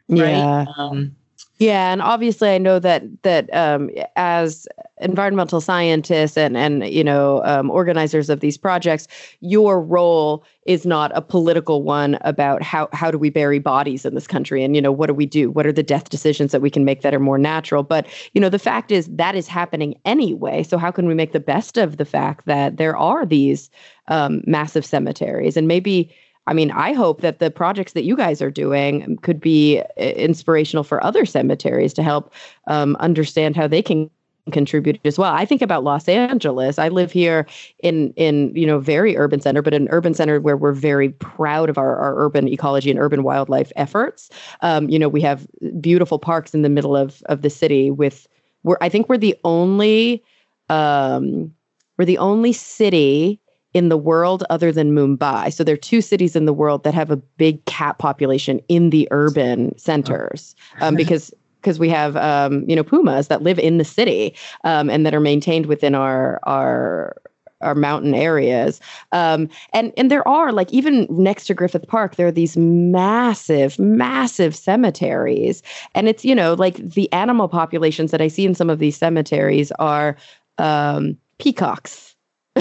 [0.09, 0.65] right yeah.
[0.77, 1.15] um
[1.59, 4.67] Yeah, and obviously, I know that that um, as
[5.01, 9.07] environmental scientists and and you know um, organizers of these projects,
[9.39, 14.13] your role is not a political one about how how do we bury bodies in
[14.13, 15.49] this country and you know what do we do?
[15.49, 17.81] What are the death decisions that we can make that are more natural?
[17.81, 20.61] But you know the fact is that is happening anyway.
[20.61, 23.71] So how can we make the best of the fact that there are these
[24.09, 26.13] um, massive cemeteries and maybe
[26.47, 30.01] I mean, I hope that the projects that you guys are doing could be uh,
[30.01, 32.33] inspirational for other cemeteries to help
[32.67, 34.09] um, understand how they can
[34.51, 35.33] contribute as well.
[35.33, 36.79] I think about Los Angeles.
[36.79, 37.45] I live here
[37.79, 41.69] in in you know very urban center, but an urban center where we're very proud
[41.69, 44.29] of our, our urban ecology and urban wildlife efforts.
[44.61, 45.45] Um, you know, we have
[45.81, 47.91] beautiful parks in the middle of of the city.
[47.91, 48.27] With
[48.63, 50.23] we're I think we're the only
[50.69, 51.53] um,
[51.97, 53.41] we're the only city
[53.77, 55.53] in the world other than Mumbai.
[55.53, 58.89] So there are two cities in the world that have a big cat population in
[58.89, 63.77] the urban centers um, because because we have um, you know pumas that live in
[63.77, 67.15] the city um, and that are maintained within our our
[67.61, 68.79] our mountain areas.
[69.11, 73.77] Um, and and there are like even next to griffith park there are these massive
[73.77, 75.61] massive cemeteries.
[75.93, 78.97] And it's you know like the animal populations that i see in some of these
[78.97, 80.17] cemeteries are
[80.57, 82.06] um, peacocks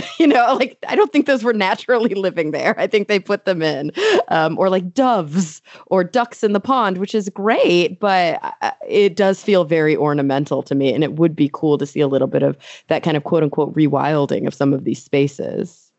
[0.19, 2.79] you know, like I don't think those were naturally living there.
[2.79, 3.93] I think they put them in,
[4.29, 9.17] um, or like doves or ducks in the pond, which is great, but uh, it
[9.17, 10.93] does feel very ornamental to me.
[10.93, 12.57] And it would be cool to see a little bit of
[12.89, 15.91] that kind of quote unquote rewilding of some of these spaces.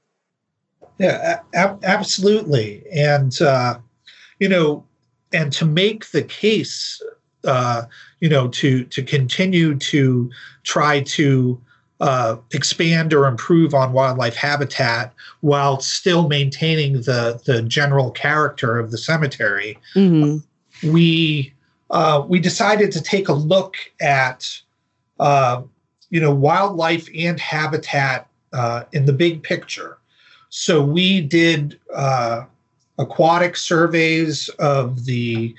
[1.00, 2.84] Yeah, a- absolutely.
[2.92, 3.80] And, uh,
[4.40, 4.86] you know,
[5.34, 7.02] and to make the case,
[7.44, 7.84] uh,
[8.20, 10.32] you know, to to continue to
[10.64, 11.62] try to
[12.00, 18.92] uh, expand or improve on wildlife habitat while still maintaining the the general character of
[18.92, 19.78] the cemetery.
[19.96, 20.92] Mm-hmm.
[20.92, 21.54] We
[21.90, 24.62] uh, we decided to take a look at
[25.20, 25.64] uh,
[26.10, 29.98] you know wildlife and habitat uh, in the big picture.
[30.50, 32.46] So we did uh,
[32.98, 35.56] aquatic surveys of the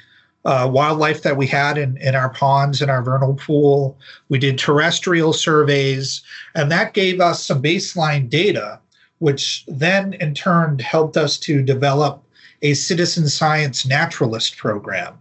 [0.48, 3.98] uh, wildlife that we had in, in our ponds and our vernal pool.
[4.30, 6.22] We did terrestrial surveys,
[6.54, 8.80] and that gave us some baseline data,
[9.18, 12.24] which then in turn helped us to develop
[12.62, 15.18] a citizen science naturalist program.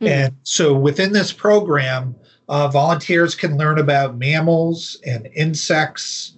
[0.00, 0.08] Mm.
[0.08, 2.16] And so within this program,
[2.48, 6.32] uh, volunteers can learn about mammals and insects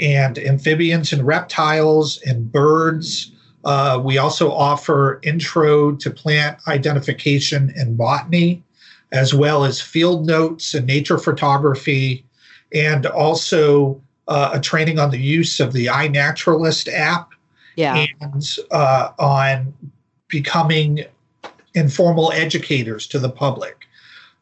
[0.00, 3.30] and amphibians and reptiles and birds
[3.66, 8.62] uh, we also offer intro to plant identification and botany,
[9.10, 12.24] as well as field notes and nature photography,
[12.72, 17.30] and also uh, a training on the use of the iNaturalist app.
[17.74, 18.06] Yeah.
[18.20, 19.74] And uh, on
[20.28, 21.04] becoming
[21.74, 23.86] informal educators to the public.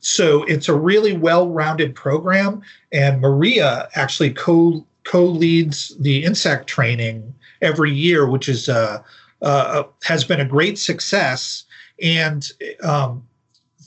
[0.00, 2.60] So it's a really well-rounded program,
[2.92, 7.34] and Maria actually co co-leads the insect training
[7.64, 9.02] every year, which is uh,
[9.42, 11.64] uh, has been a great success.
[12.02, 12.46] And
[12.82, 13.26] um,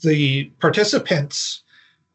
[0.02, 1.62] the participants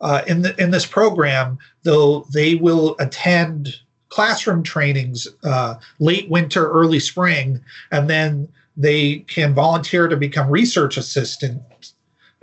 [0.01, 3.75] uh, in the, in this program, though they will attend
[4.09, 8.47] classroom trainings uh, late winter, early spring, and then
[8.77, 11.93] they can volunteer to become research assistants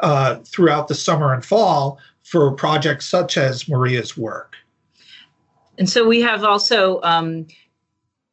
[0.01, 4.57] uh, throughout the summer and fall for projects such as Maria's work.
[5.79, 7.47] And so we have also, um,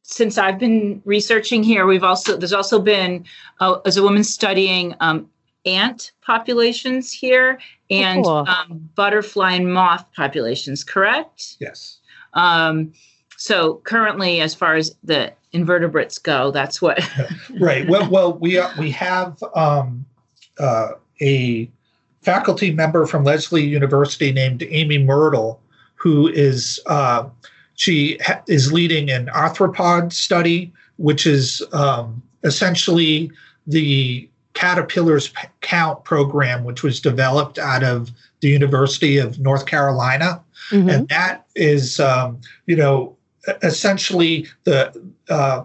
[0.10, 3.26] since I've been researching here, we've also there's also been
[3.60, 5.30] uh, as a woman studying um,
[5.66, 8.48] ant populations here and oh, cool.
[8.48, 10.82] um, butterfly and moth populations.
[10.86, 11.58] Correct?
[11.60, 12.00] Yes.
[12.34, 12.94] Um,
[13.36, 17.00] so currently, as far as the invertebrates go, that's what.
[17.60, 17.86] right.
[17.90, 20.06] Well, well, we uh, we have um,
[20.58, 20.92] uh,
[21.22, 21.70] a
[22.22, 25.62] faculty member from Lesley University named Amy Myrtle
[25.98, 27.28] who is uh,
[27.78, 33.32] she ha- is leading an arthropod study, which is um, essentially
[33.66, 38.12] the caterpillars count program, which was developed out of
[38.42, 40.90] the University of North Carolina, mm-hmm.
[40.90, 43.16] and that is um, you know
[43.62, 44.92] essentially the
[45.30, 45.64] uh,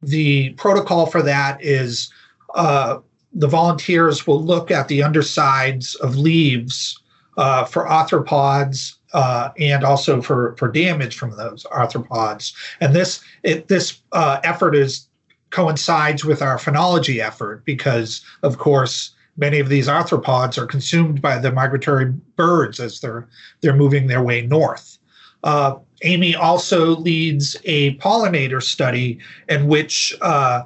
[0.00, 2.10] the protocol for that is
[2.54, 2.98] uh,
[3.34, 6.98] the volunteers will look at the undersides of leaves
[7.36, 12.54] uh, for arthropods uh, and also for for damage from those arthropods.
[12.80, 15.06] And this it, this uh, effort is
[15.50, 21.38] coincides with our phenology effort because, of course, many of these arthropods are consumed by
[21.38, 23.28] the migratory birds as they're
[23.60, 24.98] they're moving their way north.
[25.42, 29.18] Uh, Amy also leads a pollinator study
[29.48, 30.62] in which uh,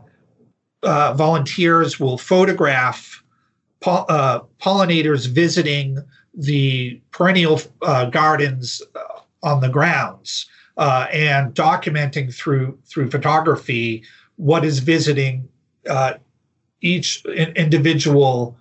[0.82, 3.22] uh, volunteers will photograph
[3.86, 5.98] uh, pollinators visiting
[6.36, 14.02] the perennial uh, gardens uh, on the grounds uh, and documenting through through photography
[14.36, 15.48] what is visiting
[15.88, 16.14] uh,
[16.80, 18.56] each individual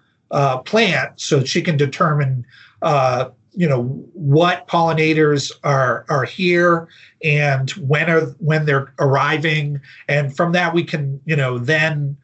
[0.65, 2.45] plant, so she can determine
[3.55, 6.87] you know what pollinators are are here
[7.23, 12.17] and when are when they're arriving, and from that we can you know then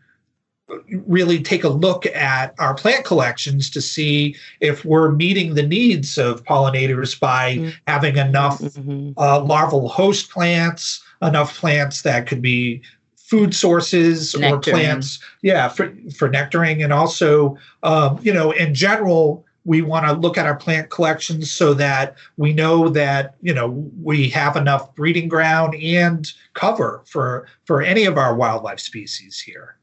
[1.05, 6.17] really take a look at our plant collections to see if we're meeting the needs
[6.17, 7.69] of pollinators by mm-hmm.
[7.87, 9.11] having enough mm-hmm.
[9.17, 12.81] uh, larval host plants, enough plants that could be
[13.15, 14.51] food sources nectaring.
[14.51, 20.05] or plants, yeah, for, for nectaring, and also, um, you know, in general, we want
[20.05, 24.55] to look at our plant collections so that we know that you know we have
[24.55, 29.78] enough breeding ground and cover for for any of our wildlife species here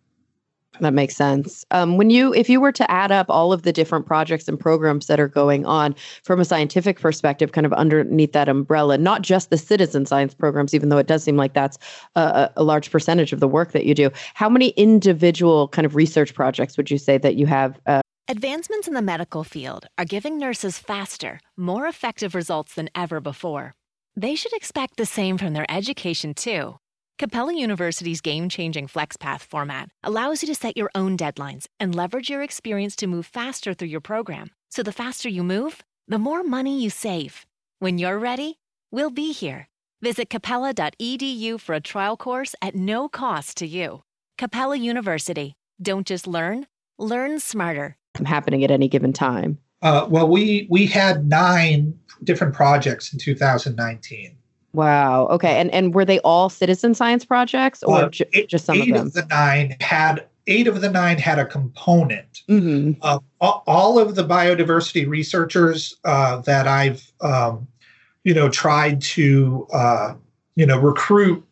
[0.81, 1.65] that makes sense.
[1.71, 4.59] Um, when you, if you were to add up all of the different projects and
[4.59, 9.23] programs that are going on from a scientific perspective, kind of underneath that umbrella, not
[9.23, 11.79] just the citizen science programs, even though it does seem like that's
[12.15, 14.11] a, a large percentage of the work that you do.
[14.35, 17.81] How many individual kind of research projects would you say that you have?
[17.87, 23.21] Uh, Advancements in the medical field are giving nurses faster, more effective results than ever
[23.21, 23.75] before.
[24.17, 26.79] They should expect the same from their education, too.
[27.19, 32.29] Capella University's game changing FlexPath format allows you to set your own deadlines and leverage
[32.29, 34.51] your experience to move faster through your program.
[34.69, 37.47] So the faster you move, the more money you save.
[37.79, 38.59] When you're ready,
[38.91, 39.69] we'll be here.
[40.03, 44.03] Visit capella.edu for a trial course at no cost to you.
[44.37, 45.55] Capella University.
[45.81, 46.67] Don't just learn,
[46.99, 47.97] learn smarter.
[48.27, 49.59] Happening at any given time.
[49.81, 54.37] Uh, well, we we had nine different projects in 2019.
[54.77, 55.29] Wow.
[55.29, 55.59] Okay.
[55.59, 58.87] And and were they all citizen science projects or uh, j- eight, just some of
[58.87, 59.07] them?
[59.07, 62.43] Of the nine had eight of the nine had a component.
[62.47, 63.01] Mm-hmm.
[63.01, 67.67] Uh, all of the biodiversity researchers uh, that I've um,
[68.25, 70.15] you know tried to uh,
[70.57, 71.43] you know recruit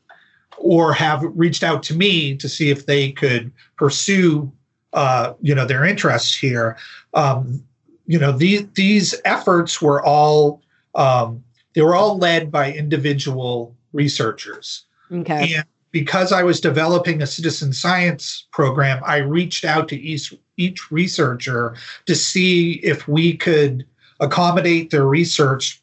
[0.59, 4.53] or have reached out to me to see if they could pursue
[4.93, 6.77] uh, you know their interests here.
[7.15, 7.65] Um,
[8.07, 10.61] you know these these efforts were all
[10.95, 11.44] um,
[11.75, 14.85] they were all led by individual researchers.
[15.13, 15.55] Okay.
[15.55, 20.91] And because I was developing a citizen science program, I reached out to each, each
[20.91, 23.87] researcher to see if we could
[24.21, 25.81] accommodate their research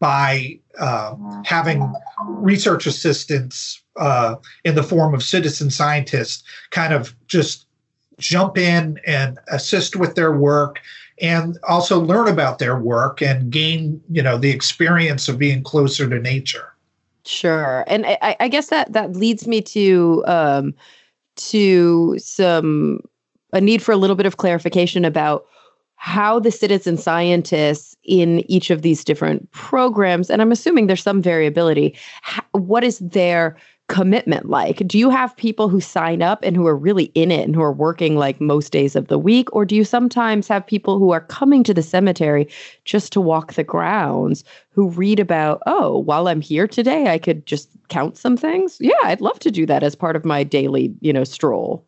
[0.00, 1.14] by uh,
[1.44, 1.94] having
[2.26, 7.66] research assistants uh, in the form of citizen scientists kind of just
[8.18, 10.80] jump in and assist with their work
[11.22, 16.08] and also learn about their work and gain you know the experience of being closer
[16.08, 16.74] to nature.
[17.24, 17.84] Sure.
[17.86, 20.74] And i, I guess that that leads me to um
[21.36, 23.00] to some
[23.52, 25.46] a need for a little bit of clarification about
[25.96, 31.22] how the citizen scientists in each of these different programs and i'm assuming there's some
[31.22, 31.96] variability
[32.52, 33.56] what is their
[33.88, 34.78] commitment like?
[34.86, 37.62] Do you have people who sign up and who are really in it and who
[37.62, 39.54] are working like most days of the week?
[39.54, 42.48] Or do you sometimes have people who are coming to the cemetery
[42.84, 47.44] just to walk the grounds who read about, oh, while I'm here today, I could
[47.44, 48.78] just count some things?
[48.80, 51.86] Yeah, I'd love to do that as part of my daily, you know, stroll.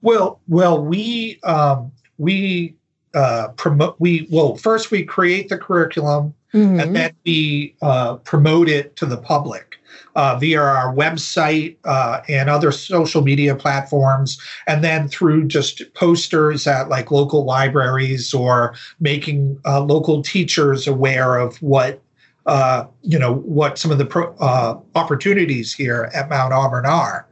[0.00, 2.76] Well, well, we um, we
[3.14, 6.80] uh, promote we well first we create the curriculum mm-hmm.
[6.80, 9.76] and then we uh, promote it to the public
[10.14, 16.66] uh, via our website uh, and other social media platforms, and then through just posters
[16.66, 22.02] at like local libraries or making uh, local teachers aware of what
[22.46, 27.26] uh, you know what some of the pro- uh, opportunities here at Mount Auburn are.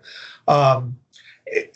[0.49, 0.97] Um,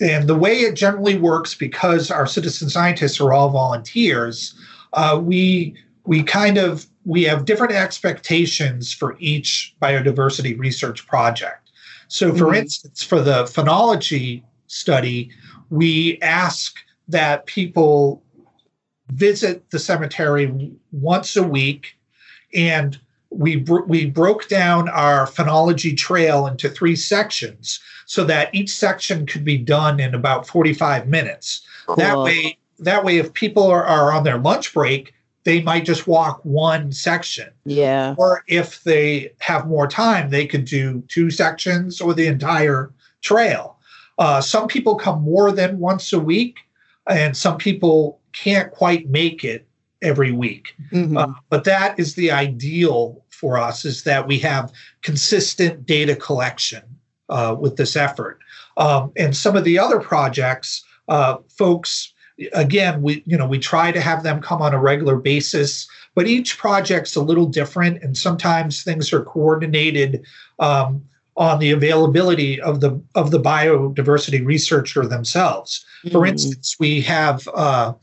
[0.00, 4.54] and the way it generally works, because our citizen scientists are all volunteers,
[4.92, 5.74] uh, we
[6.04, 11.70] we kind of we have different expectations for each biodiversity research project.
[12.08, 12.56] So, for mm-hmm.
[12.56, 15.30] instance, for the phenology study,
[15.70, 16.76] we ask
[17.08, 18.22] that people
[19.08, 21.96] visit the cemetery once a week
[22.54, 22.98] and
[23.30, 29.44] we we broke down our phenology trail into three sections so that each section could
[29.44, 31.96] be done in about 45 minutes cool.
[31.96, 35.14] that way that way if people are, are on their lunch break
[35.44, 37.50] they might just walk one section.
[37.64, 38.14] Yeah.
[38.16, 43.78] Or if they have more time, they could do two sections or the entire trail.
[44.18, 46.58] Uh, some people come more than once a week,
[47.08, 49.66] and some people can't quite make it
[50.02, 50.74] every week.
[50.92, 51.16] Mm-hmm.
[51.16, 54.72] Uh, but that is the ideal for us: is that we have
[55.02, 56.82] consistent data collection
[57.28, 58.38] uh, with this effort.
[58.76, 62.13] Um, and some of the other projects, uh, folks
[62.52, 66.26] again we you know we try to have them come on a regular basis but
[66.26, 70.24] each project's a little different, and sometimes things are coordinated
[70.58, 71.04] um,
[71.36, 75.84] on the availability of the of the biodiversity researcher themselves.
[76.04, 76.12] Mm.
[76.12, 77.94] For instance, we have uh,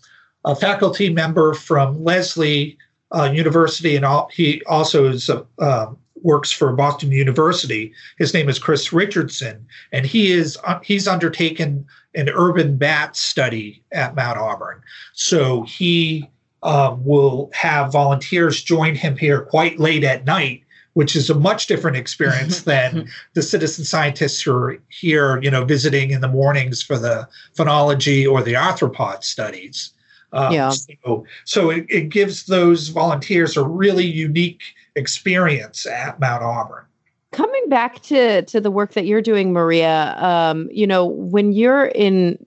[0.43, 2.77] a faculty member from leslie
[3.11, 5.87] uh, University, and all, he also is a, uh,
[6.23, 7.93] works for Boston University.
[8.17, 13.83] His name is Chris Richardson, and he is uh, he's undertaken an urban bat study
[13.91, 14.81] at Mount Auburn.
[15.13, 16.29] So he
[16.63, 20.63] um, will have volunteers join him here quite late at night
[20.93, 25.63] which is a much different experience than the citizen scientists who are here, you know,
[25.63, 29.91] visiting in the mornings for the phenology or the arthropod studies.
[30.33, 30.69] Um, yeah.
[30.69, 34.61] So, so it, it gives those volunteers a really unique
[34.95, 36.85] experience at Mount Auburn
[37.31, 41.85] coming back to to the work that you're doing maria um, you know when you're
[41.85, 42.37] in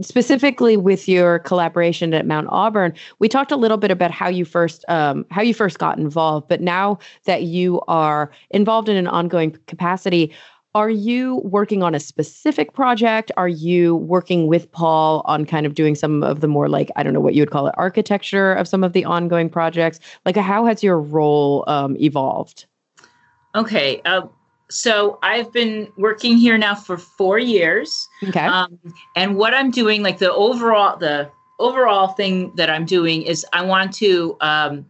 [0.00, 4.44] specifically with your collaboration at Mount Auburn, we talked a little bit about how you
[4.44, 6.48] first um, how you first got involved.
[6.48, 10.32] But now that you are involved in an ongoing capacity,
[10.74, 13.30] are you working on a specific project?
[13.36, 17.02] Are you working with Paul on kind of doing some of the more like I
[17.02, 20.00] don't know what you would call it architecture of some of the ongoing projects?
[20.24, 22.66] Like how has your role um, evolved?
[23.54, 24.00] Okay.
[24.06, 24.22] Uh,
[24.70, 28.08] so I've been working here now for four years.
[28.24, 28.40] Okay.
[28.40, 28.78] Um,
[29.14, 33.62] and what I'm doing, like the overall, the overall thing that I'm doing is I
[33.62, 34.86] want to, um,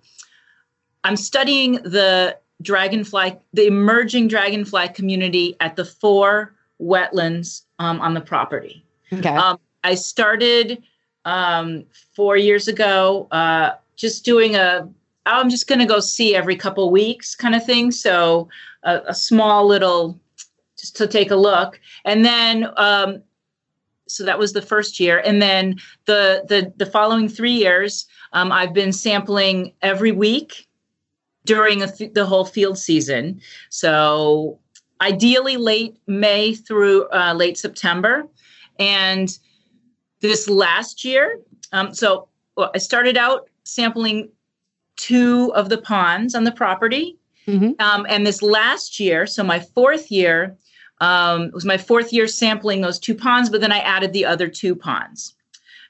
[1.03, 8.21] I'm studying the dragonfly, the emerging dragonfly community at the four wetlands um, on the
[8.21, 8.85] property.
[9.13, 9.29] Okay.
[9.29, 10.83] Um, I started
[11.25, 11.85] um,
[12.15, 14.89] four years ago, uh, just doing a
[15.27, 17.91] I'm just going to go see every couple weeks kind of thing.
[17.91, 18.49] So
[18.83, 20.19] a, a, small little,
[20.79, 21.81] just to take a look.
[22.05, 23.23] And then, um,
[24.09, 25.23] so that was the first year.
[25.25, 30.67] And then the, the, the following three years, um, I've been sampling every week
[31.45, 33.40] during th- the whole field season.
[33.68, 34.59] So
[35.01, 38.28] ideally late May through uh, late September.
[38.78, 39.36] And
[40.20, 41.40] this last year,
[41.72, 44.30] um, so well, I started out sampling
[44.97, 47.18] two of the ponds on the property.
[47.47, 47.72] Mm-hmm.
[47.80, 50.57] Um, and this last year, so my fourth year,
[51.01, 54.47] um, was my fourth year sampling those two ponds, but then I added the other
[54.47, 55.34] two ponds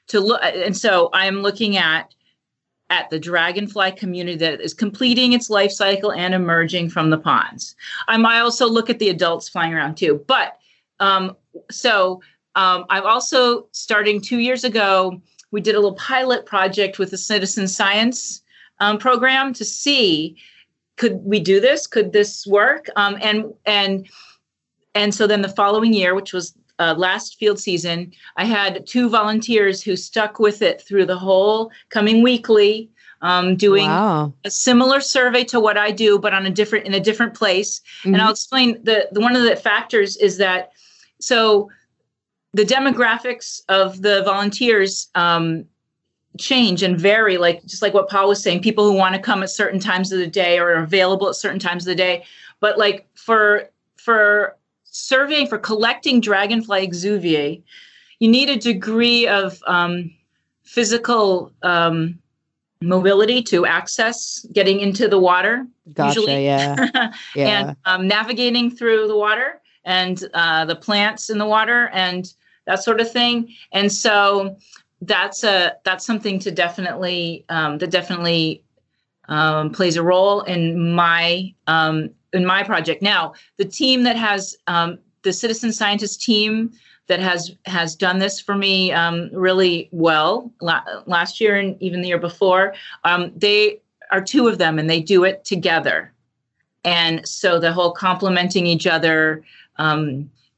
[0.07, 0.41] to look.
[0.43, 2.13] And so I am looking at
[2.93, 7.75] at the dragonfly community that is completing its life cycle and emerging from the ponds.
[8.07, 10.23] I might also look at the adults flying around too.
[10.27, 10.59] But
[10.99, 11.35] um,
[11.71, 12.21] so
[12.53, 15.19] um, I'm also starting two years ago.
[15.49, 18.43] We did a little pilot project with the citizen science
[18.79, 20.37] um, program to see
[20.97, 24.07] could we do this could this work um, and and
[24.93, 26.53] and so then the following year which was
[26.83, 31.71] uh, last field season i had two volunteers who stuck with it through the whole
[31.89, 32.89] coming weekly
[33.21, 34.33] um, doing wow.
[34.43, 37.79] a similar survey to what i do but on a different in a different place
[37.79, 38.13] mm-hmm.
[38.13, 40.71] and i'll explain the, the one of the factors is that
[41.19, 41.69] so
[42.53, 45.65] the demographics of the volunteers um,
[46.37, 49.43] change and vary like just like what paul was saying people who want to come
[49.43, 52.23] at certain times of the day or are available at certain times of the day
[52.59, 54.57] but like for for
[54.93, 57.61] surveying for collecting dragonfly exuviae
[58.19, 60.09] you need a degree of um,
[60.63, 62.17] physical um,
[62.81, 66.45] mobility to access getting into the water gotcha, usually.
[66.45, 66.75] yeah,
[67.35, 67.47] yeah.
[67.47, 72.33] and um, navigating through the water and uh, the plants in the water and
[72.65, 73.53] that sort of thing.
[73.71, 74.55] And so
[75.01, 78.63] that's a that's something to definitely um, that definitely
[79.27, 83.01] um, plays a role in my um, in my project.
[83.01, 86.71] Now, the team that has um, the citizen scientist team
[87.07, 92.01] that has has done this for me um, really well la- last year and even
[92.01, 92.73] the year before.
[93.03, 93.81] Um, they
[94.11, 96.13] are two of them, and they do it together,
[96.83, 99.43] and so the whole complementing each other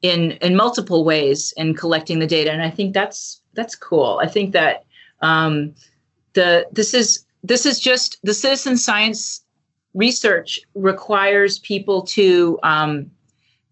[0.01, 4.19] in in multiple ways in collecting the data, and I think that's that's cool.
[4.21, 4.85] I think that
[5.21, 5.73] um,
[6.33, 9.41] the this is this is just the citizen science
[9.95, 13.09] research requires people to um,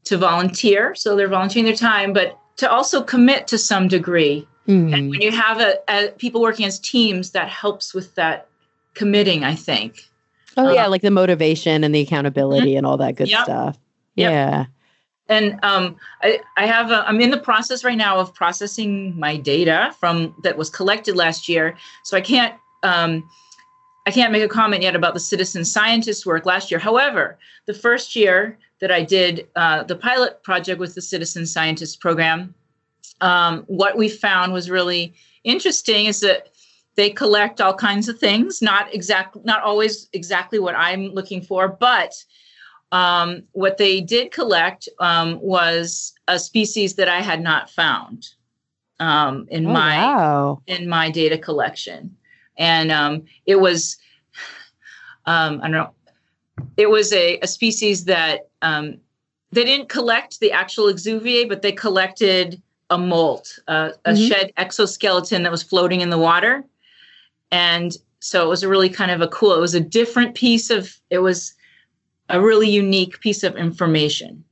[0.05, 4.47] to volunteer, so they're volunteering their time, but to also commit to some degree.
[4.67, 4.93] Mm.
[4.93, 8.47] And when you have a, a, people working as teams, that helps with that
[8.95, 9.43] committing.
[9.43, 10.09] I think.
[10.57, 12.77] Oh yeah, uh, like the motivation and the accountability mm-hmm.
[12.79, 13.43] and all that good yep.
[13.43, 13.77] stuff.
[14.15, 14.31] Yep.
[14.31, 14.65] Yeah
[15.29, 19.37] and um, I, I have a, I'm in the process right now of processing my
[19.37, 21.77] data from that was collected last year.
[22.03, 23.29] So I can't um,
[24.05, 26.79] I can't make a comment yet about the citizen scientist work last year.
[26.79, 32.01] However, the first year that I did uh, the pilot project with the citizen scientist
[32.01, 32.53] program,
[33.21, 36.49] um, what we found was really interesting is that
[36.95, 41.67] they collect all kinds of things, not exact, not always exactly what I'm looking for,
[41.67, 42.13] but
[42.91, 48.27] um, what they did collect um, was a species that I had not found
[48.99, 50.61] um, in oh, my wow.
[50.67, 52.15] in my data collection,
[52.57, 53.97] and um, it was
[55.25, 55.93] um, I don't know,
[56.77, 58.97] it was a, a species that um,
[59.51, 64.27] they didn't collect the actual exuviae, but they collected a molt, uh, a mm-hmm.
[64.27, 66.63] shed exoskeleton that was floating in the water,
[67.51, 69.53] and so it was a really kind of a cool.
[69.53, 70.93] It was a different piece of.
[71.09, 71.53] It was
[72.29, 74.43] a really unique piece of information.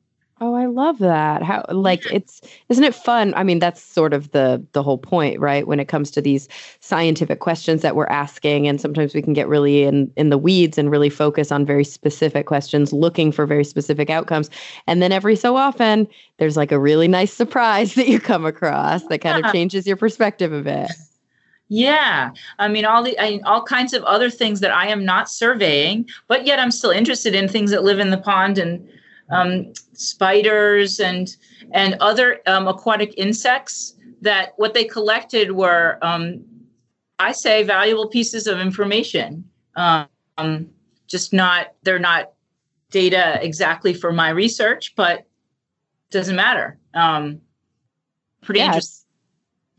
[0.43, 1.43] Oh, I love that.
[1.43, 3.31] How like it's isn't it fun?
[3.35, 5.67] I mean, that's sort of the the whole point, right?
[5.67, 9.47] When it comes to these scientific questions that we're asking and sometimes we can get
[9.47, 13.63] really in in the weeds and really focus on very specific questions, looking for very
[13.63, 14.49] specific outcomes.
[14.87, 19.05] And then every so often, there's like a really nice surprise that you come across
[19.05, 20.91] that kind of changes your perspective a bit.
[21.69, 25.05] Yeah, I mean all the I mean, all kinds of other things that I am
[25.05, 28.89] not surveying, but yet I'm still interested in things that live in the pond and
[29.31, 31.35] um, spiders and
[31.71, 33.95] and other um, aquatic insects.
[34.21, 36.43] That what they collected were, um,
[37.17, 39.49] I say, valuable pieces of information.
[39.75, 40.69] Um,
[41.07, 42.33] just not they're not
[42.91, 45.25] data exactly for my research, but
[46.11, 46.77] doesn't matter.
[46.93, 47.41] Um,
[48.41, 49.01] pretty yeah, interesting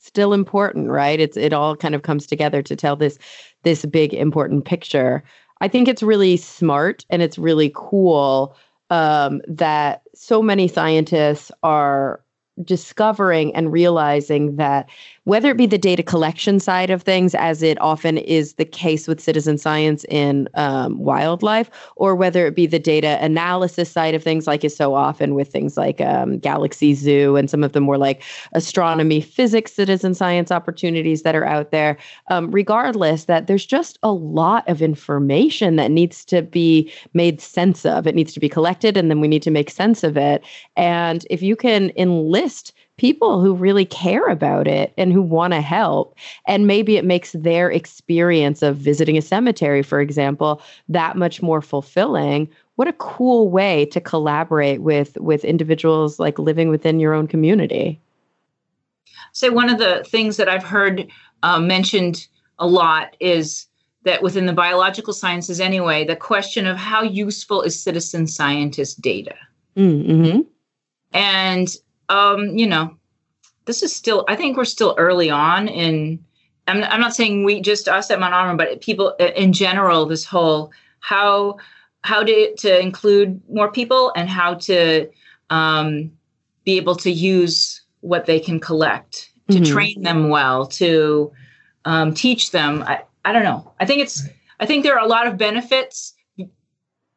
[0.02, 1.20] still important, right?
[1.20, 3.18] It's it all kind of comes together to tell this
[3.62, 5.22] this big important picture.
[5.60, 8.56] I think it's really smart and it's really cool
[8.92, 12.22] um, that so many scientists are
[12.62, 14.90] discovering and realizing that
[15.24, 19.06] whether it be the data collection side of things, as it often is the case
[19.06, 24.22] with citizen science in um, wildlife, or whether it be the data analysis side of
[24.22, 27.80] things, like is so often with things like um, Galaxy Zoo and some of the
[27.80, 31.96] more like astronomy, physics, citizen science opportunities that are out there.
[32.28, 37.86] Um, regardless, that there's just a lot of information that needs to be made sense
[37.86, 38.06] of.
[38.06, 40.44] It needs to be collected, and then we need to make sense of it.
[40.76, 45.60] And if you can enlist people who really care about it and who want to
[45.60, 46.16] help.
[46.46, 51.62] And maybe it makes their experience of visiting a cemetery, for example, that much more
[51.62, 52.48] fulfilling.
[52.76, 58.00] What a cool way to collaborate with with individuals like living within your own community.
[59.32, 61.08] So one of the things that I've heard
[61.42, 62.26] uh, mentioned
[62.58, 63.66] a lot is
[64.04, 69.34] that within the biological sciences anyway, the question of how useful is citizen scientist data.
[69.76, 70.40] Mm-hmm.
[71.12, 71.68] And
[72.12, 72.94] um, you know,
[73.64, 76.22] this is still, I think we're still early on in,
[76.68, 80.70] I'm, I'm not saying we just us at Mount but people in general, this whole
[81.00, 81.56] how,
[82.02, 85.08] how to, to include more people and how to
[85.50, 86.12] um,
[86.64, 89.72] be able to use what they can collect, to mm-hmm.
[89.72, 91.32] train them well, to
[91.84, 92.82] um, teach them.
[92.82, 93.72] I, I don't know.
[93.80, 94.28] I think it's,
[94.60, 96.14] I think there are a lot of benefits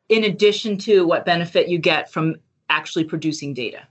[0.08, 2.36] in addition to what benefit you get from
[2.70, 3.88] actually producing data.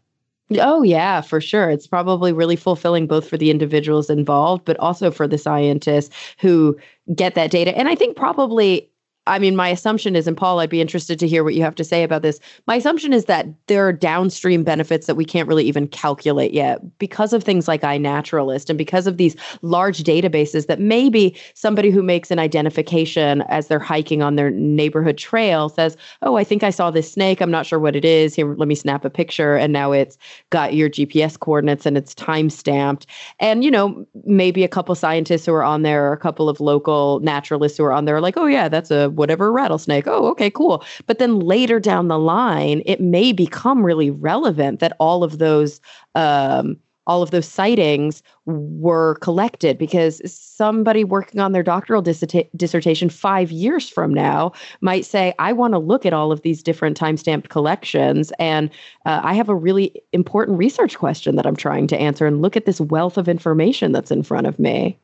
[0.60, 1.70] Oh, yeah, for sure.
[1.70, 6.76] It's probably really fulfilling both for the individuals involved, but also for the scientists who
[7.14, 7.76] get that data.
[7.76, 8.90] And I think probably
[9.26, 11.74] I mean, my assumption is, and Paul, I'd be interested to hear what you have
[11.76, 12.40] to say about this.
[12.66, 16.98] My assumption is that there are downstream benefits that we can't really even calculate yet
[16.98, 22.02] because of things like iNaturalist and because of these large databases that maybe somebody who
[22.02, 26.70] makes an identification as they're hiking on their neighborhood trail says, Oh, I think I
[26.70, 27.40] saw this snake.
[27.40, 28.34] I'm not sure what it is.
[28.34, 29.56] Here, let me snap a picture.
[29.56, 30.18] And now it's
[30.50, 33.06] got your GPS coordinates and it's time stamped.
[33.40, 36.60] And, you know, maybe a couple scientists who are on there or a couple of
[36.60, 40.06] local naturalists who are on there are like, Oh, yeah, that's a whatever rattlesnake.
[40.06, 40.84] Oh, okay, cool.
[41.06, 45.80] But then later down the line, it may become really relevant that all of those
[46.14, 53.50] um, all of those sightings were collected because somebody working on their doctoral dissertation five
[53.50, 57.16] years from now might say, I want to look at all of these different time
[57.16, 58.32] stamped collections.
[58.38, 58.70] And
[59.04, 62.56] uh, I have a really important research question that I'm trying to answer and look
[62.56, 64.98] at this wealth of information that's in front of me.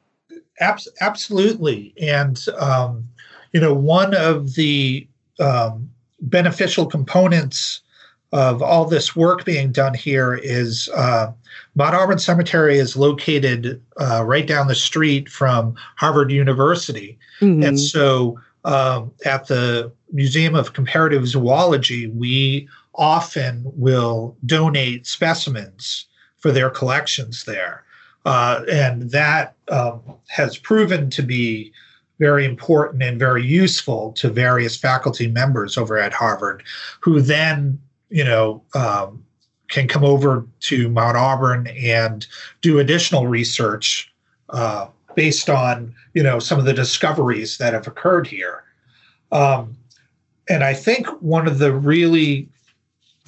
[0.61, 1.95] Abs- absolutely.
[2.01, 3.09] And um,
[3.53, 5.07] you know, one of the
[5.39, 5.91] um,
[6.21, 7.83] beneficial components
[8.33, 11.33] of all this work being done here is uh,
[11.75, 17.19] Mount Auburn Cemetery is located uh, right down the street from Harvard University.
[17.41, 17.65] Mm-hmm.
[17.65, 26.07] And so um, at the Museum of Comparative Zoology, we often will donate specimens
[26.39, 27.83] for their collections there.
[28.25, 31.73] Uh, and that um, has proven to be
[32.21, 36.63] very important and very useful to various faculty members over at Harvard,
[37.01, 39.25] who then, you know, um,
[39.69, 42.27] can come over to Mount Auburn and
[42.61, 44.13] do additional research
[44.51, 48.65] uh, based on you know some of the discoveries that have occurred here.
[49.33, 49.77] Um,
[50.49, 52.49] and I think one of the really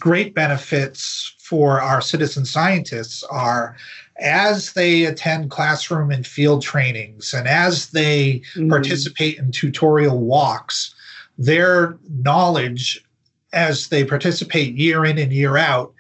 [0.01, 3.77] great benefits for our citizen scientists are
[4.19, 8.69] as they attend classroom and field trainings and as they mm-hmm.
[8.69, 10.95] participate in tutorial walks,
[11.39, 13.05] their knowledge
[13.53, 15.93] as they participate year in and year out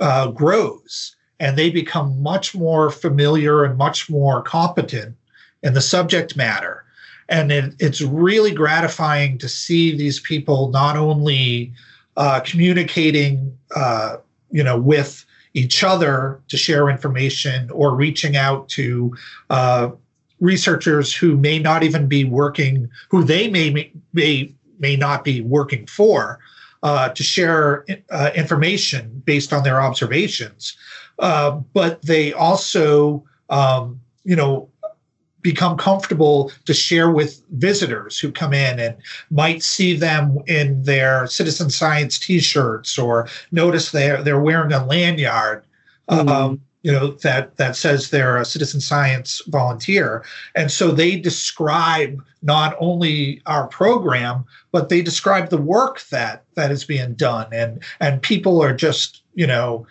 [0.00, 5.16] uh, grows and they become much more familiar and much more competent
[5.62, 6.84] in the subject matter.
[7.28, 11.72] And it, it's really gratifying to see these people not only
[12.16, 14.16] uh, communicating, uh,
[14.50, 15.24] you know, with
[15.54, 19.16] each other to share information or reaching out to
[19.50, 19.90] uh,
[20.40, 25.86] researchers who may not even be working, who they may may may not be working
[25.86, 26.38] for,
[26.82, 30.76] uh, to share uh, information based on their observations.
[31.18, 34.68] Uh, but they also, um, you know,
[35.48, 38.94] become comfortable to share with visitors who come in and
[39.30, 45.64] might see them in their citizen science t-shirts or notice they're they're wearing a lanyard
[46.10, 46.28] mm-hmm.
[46.28, 50.22] um, you know that that says they're a citizen science volunteer
[50.54, 56.70] and so they describe not only our program but they describe the work that that
[56.70, 59.86] is being done and and people are just you know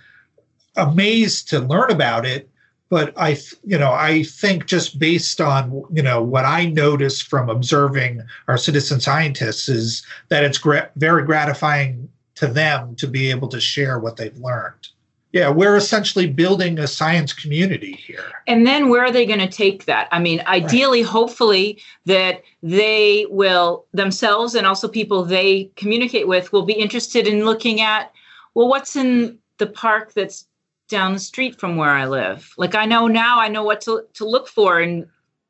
[0.76, 2.48] amazed to learn about it
[2.90, 7.50] but I, you know, I think just based on you know what I notice from
[7.50, 13.48] observing our citizen scientists is that it's gra- very gratifying to them to be able
[13.50, 14.90] to share what they've learned.
[15.34, 18.24] Yeah, we're essentially building a science community here.
[18.48, 20.08] And then where are they going to take that?
[20.12, 21.12] I mean, ideally, right.
[21.12, 27.44] hopefully, that they will themselves and also people they communicate with will be interested in
[27.44, 28.14] looking at,
[28.56, 30.48] well, what's in the park that's
[30.88, 32.54] down the street from where I live.
[32.58, 35.08] Like I know now I know what to to look for in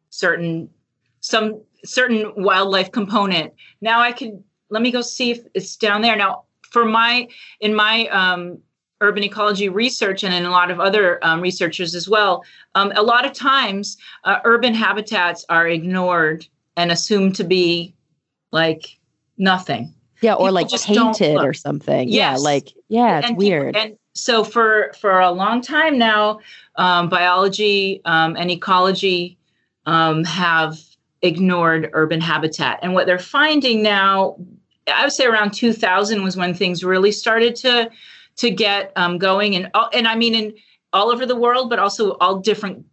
[0.09, 0.69] certain
[1.19, 3.53] some certain wildlife component.
[3.81, 6.15] Now I could let me go see if it's down there.
[6.15, 7.27] Now for my
[7.59, 8.59] in my um,
[9.01, 12.43] urban ecology research and in a lot of other um, researchers as well,
[12.75, 17.93] um, a lot of times uh, urban habitats are ignored and assumed to be
[18.51, 18.97] like
[19.37, 19.93] nothing.
[20.21, 22.09] Yeah, or People like painted or something.
[22.09, 22.39] Yes.
[22.39, 23.75] Yeah, like yeah, it's and weird.
[23.75, 26.39] People, and so for for a long time now,
[26.75, 29.37] um, biology um, and ecology
[29.85, 30.79] um, have
[31.21, 34.37] ignored urban habitat, and what they're finding now,
[34.87, 37.91] I would say around 2000 was when things really started to
[38.37, 40.55] to get um, going, and and I mean in
[40.93, 42.85] all over the world, but also all different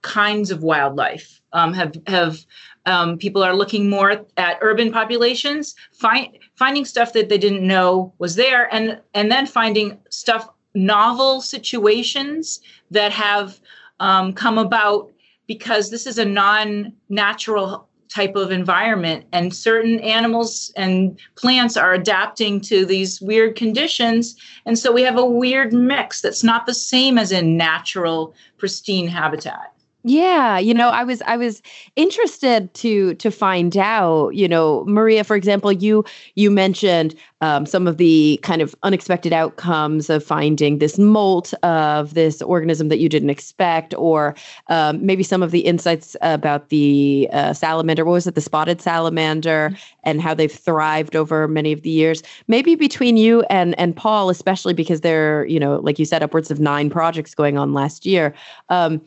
[0.00, 2.44] kinds of wildlife um, have have
[2.86, 8.12] um, people are looking more at urban populations, find, finding stuff that they didn't know
[8.18, 12.60] was there, and and then finding stuff novel situations
[12.90, 13.60] that have
[14.00, 15.10] um, come about
[15.46, 22.60] because this is a non-natural type of environment and certain animals and plants are adapting
[22.60, 24.36] to these weird conditions.
[24.66, 29.08] And so we have a weird mix that's not the same as in natural pristine
[29.08, 29.71] habitat
[30.04, 31.62] yeah, you know, I was I was
[31.94, 37.86] interested to to find out, you know, Maria, for example, you you mentioned um, some
[37.86, 43.08] of the kind of unexpected outcomes of finding this molt of this organism that you
[43.08, 44.34] didn't expect, or
[44.68, 48.04] um, maybe some of the insights about the uh, salamander.
[48.04, 50.00] What was it, the spotted salamander, mm-hmm.
[50.02, 52.24] and how they've thrived over many of the years.
[52.48, 56.50] Maybe between you and and Paul, especially because there, you know, like you said, upwards
[56.50, 58.34] of nine projects going on last year.
[58.68, 59.00] Um,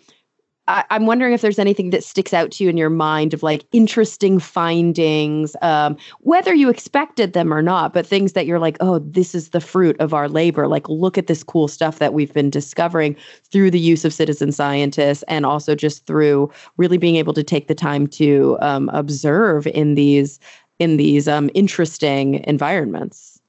[0.67, 3.43] I, am wondering if there's anything that sticks out to you in your mind of
[3.43, 8.77] like interesting findings, um, whether you expected them or not, but things that you're like,
[8.79, 10.67] oh, this is the fruit of our labor.
[10.67, 13.15] Like, look at this cool stuff that we've been discovering
[13.51, 17.67] through the use of citizen scientists and also just through really being able to take
[17.67, 20.39] the time to um, observe in these
[20.79, 23.39] in these um, interesting environments.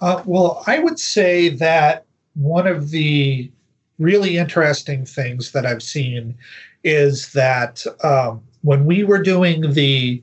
[0.00, 3.50] Uh, well, I would say that one of the
[3.98, 6.36] really interesting things that I've seen
[6.84, 10.22] is that um, when we were doing the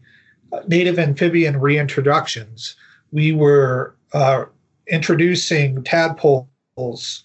[0.67, 2.75] native amphibian reintroductions,
[3.11, 4.45] we were uh,
[4.87, 7.23] introducing tadpoles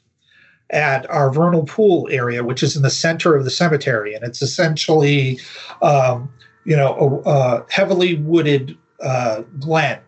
[0.71, 4.43] at our vernal pool area, which is in the center of the cemetery, and it's
[4.43, 5.41] essentially,
[5.83, 6.31] um,
[6.65, 10.01] you know, a, a heavily wooded uh, glen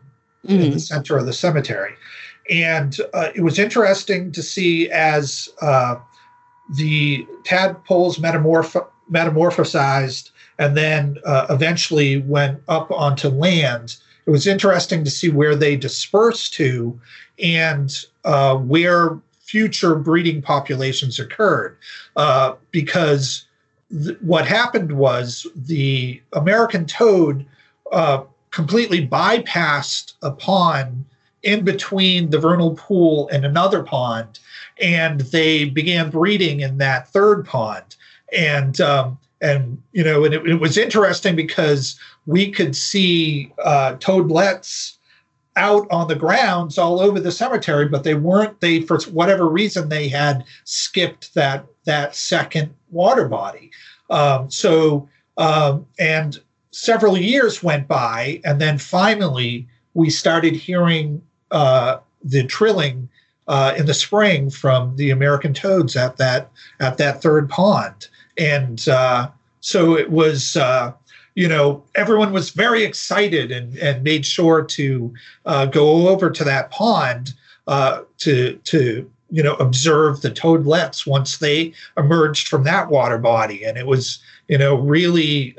[0.47, 0.63] mm-hmm.
[0.63, 1.95] in the center of the cemetery.
[2.51, 5.97] And uh, it was interesting to see as uh,
[6.77, 13.97] the tadpoles metamorph- metamorphosized and then uh, eventually went up onto land.
[14.27, 17.01] It was interesting to see where they dispersed to
[17.43, 21.77] and uh, where future breeding populations occurred
[22.17, 23.47] uh, because
[23.91, 27.47] th- what happened was the American toad
[27.91, 31.05] uh, completely bypassed a pond
[31.43, 34.39] in between the vernal pool and another pond,
[34.81, 37.97] and they began breeding in that third pond.
[38.33, 43.97] And um, and you know, and it, it, was interesting because we could see uh,
[43.97, 44.99] toadlets
[45.57, 48.61] out on the grounds all over the cemetery, but they weren't.
[48.61, 53.71] They for whatever reason they had skipped that that second water body.
[54.11, 55.09] Um, so
[55.39, 56.39] um, and
[56.71, 63.09] several years went by, and then finally we started hearing uh, the trilling
[63.49, 68.89] uh, in the spring from the American toads at that at that third pond, and
[68.89, 69.29] uh,
[69.61, 70.57] so it was.
[70.57, 70.93] Uh,
[71.37, 75.15] you know, everyone was very excited and, and made sure to
[75.47, 77.33] uh, go over to that pond
[77.69, 83.65] uh, to to you know observe the toadlets once they emerged from that water body,
[83.65, 84.19] and it was
[84.49, 85.57] you know really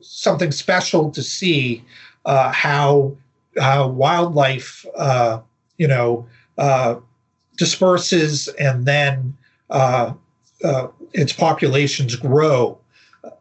[0.00, 1.84] something special to see
[2.24, 3.16] how
[3.58, 5.40] uh, wildlife, uh,
[5.78, 6.26] you know,
[6.58, 6.96] uh,
[7.56, 9.36] disperses and then
[9.70, 10.12] uh,
[10.64, 12.78] uh, its populations grow.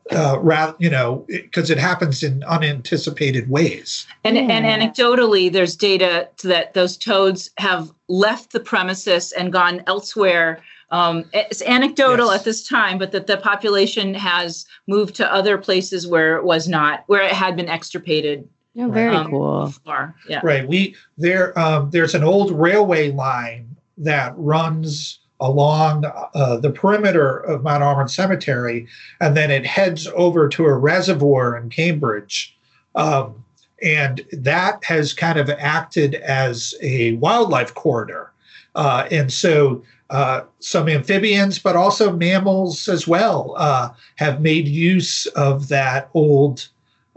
[0.10, 4.08] Uh, rather, you know, because it, it, happens in unanticipated ways.
[4.24, 10.62] And, and anecdotally, there's data that those toads have left the premises and gone elsewhere
[10.90, 12.40] um, it's anecdotal yes.
[12.40, 16.68] at this time, but that the population has moved to other places where it was
[16.68, 18.48] not, where it had been extirpated
[18.78, 19.66] Very um, cool.
[19.66, 20.16] Before.
[20.30, 20.42] Yeah.
[20.44, 20.68] Right.
[20.68, 21.58] We there.
[21.58, 28.08] Um, there's an old railway line that runs along uh, the perimeter of Mount Auburn
[28.08, 28.88] Cemetery,
[29.20, 32.56] and then it heads over to a reservoir in Cambridge.
[32.96, 33.44] Um,
[33.84, 38.32] and that has kind of acted as a wildlife corridor.
[38.74, 45.26] Uh, and so uh, some amphibians, but also mammals as well, uh, have made use
[45.28, 46.68] of that old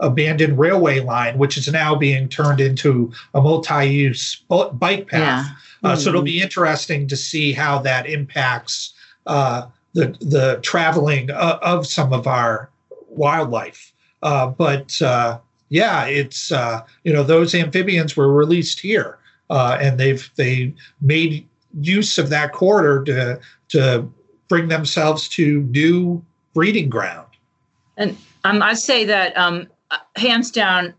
[0.01, 4.43] abandoned railway line, which is now being turned into a multi-use
[4.73, 5.45] bike path.
[5.45, 5.45] Yeah.
[5.83, 6.01] Uh, mm-hmm.
[6.01, 6.43] So it'll be mm-hmm.
[6.43, 8.93] interesting to see how that impacts
[9.27, 12.69] uh, the the traveling uh, of some of our
[13.09, 13.93] wildlife.
[14.23, 15.39] Uh, but uh,
[15.69, 19.17] yeah, it's uh, you know those amphibians were released here,
[19.49, 21.47] and they've they made
[21.79, 23.39] use of that corridor to
[23.69, 24.11] to
[24.47, 26.23] bring themselves to new
[26.53, 27.27] breeding ground.
[27.97, 29.67] And um, I say that um,
[30.15, 30.93] hands down,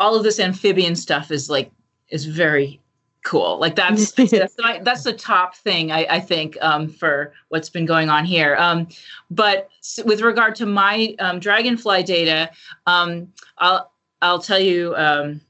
[0.00, 1.70] all of this amphibian stuff is like
[2.08, 2.80] is very
[3.24, 3.58] cool.
[3.58, 8.08] Like that's that's, that's the top thing I, I think um, for what's been going
[8.08, 8.56] on here.
[8.56, 8.88] Um,
[9.30, 9.68] but
[10.04, 12.50] with regard to my um, dragonfly data,
[12.86, 13.90] um, I'll
[14.22, 14.94] I'll tell you.
[14.96, 15.40] Um,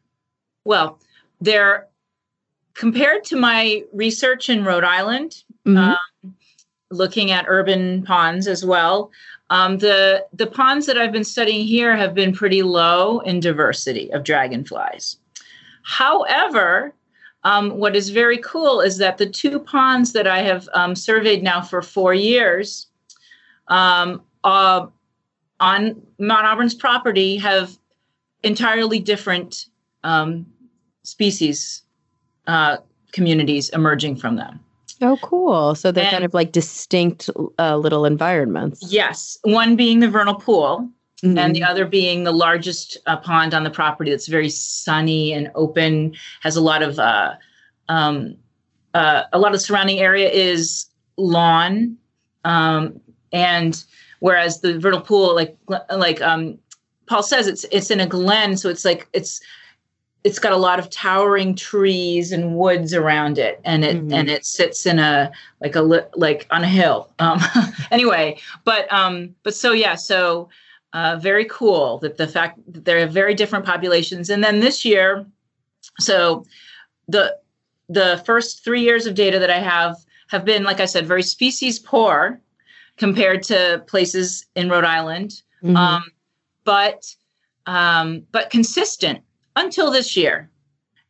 [0.65, 0.99] well,
[1.41, 1.89] there
[2.75, 5.77] compared to my research in Rhode Island, mm-hmm.
[5.77, 6.35] Um,
[6.91, 9.11] looking at urban ponds as well.
[9.51, 14.11] Um, the the ponds that I've been studying here have been pretty low in diversity
[14.13, 15.19] of dragonflies.
[15.83, 16.95] However,
[17.45, 21.43] um, what is very cool is that the two ponds that I have um, surveyed
[21.43, 22.87] now for four years
[23.69, 24.87] um, uh,
[25.61, 27.77] on Mount Auburn's property have
[28.43, 29.67] entirely different
[30.05, 30.47] um,
[31.03, 31.83] species
[32.47, 32.79] uh,
[33.13, 34.64] communities emerging from them.
[35.01, 35.75] Oh, cool.
[35.75, 38.81] So they're and, kind of like distinct uh, little environments.
[38.93, 39.39] Yes.
[39.43, 40.89] One being the vernal pool,
[41.23, 41.39] mm-hmm.
[41.39, 45.51] and the other being the largest uh, pond on the property that's very sunny and
[45.55, 46.99] open, has a lot of.
[46.99, 47.35] Uh,
[47.89, 48.37] um,
[48.95, 50.87] uh, a lot of surrounding area is
[51.17, 51.97] lawn,
[52.45, 53.01] um,
[53.33, 53.85] and
[54.21, 55.57] whereas the vernal pool, like
[55.91, 56.59] like um,
[57.07, 59.41] Paul says, it's it's in a glen, so it's like it's
[60.25, 64.13] it's got a lot of towering trees and woods around it and it mm-hmm.
[64.13, 67.39] and it sits in a like a like on a hill um
[67.91, 70.49] anyway but um but so yeah so
[70.95, 74.85] uh very cool that the fact that there are very different populations and then this
[74.85, 75.25] year
[76.01, 76.45] so
[77.07, 77.37] the
[77.89, 79.97] the first 3 years of data that i have
[80.29, 82.41] have been like i said very species poor
[82.97, 85.77] compared to places in Rhode Island mm-hmm.
[85.77, 86.05] um
[86.65, 87.15] but
[87.67, 89.21] um but consistent
[89.57, 90.51] until this year.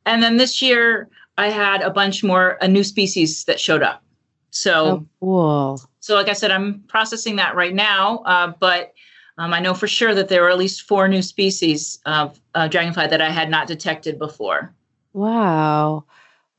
[0.06, 4.02] And then this year, I had a bunch more a new species that showed up.
[4.50, 5.80] So, oh, cool.
[6.00, 8.18] So, like I said, I'm processing that right now.
[8.18, 8.92] Uh, but
[9.38, 12.68] um, I know for sure that there are at least four new species of uh,
[12.68, 14.72] dragonfly that I had not detected before.
[15.12, 16.04] Wow.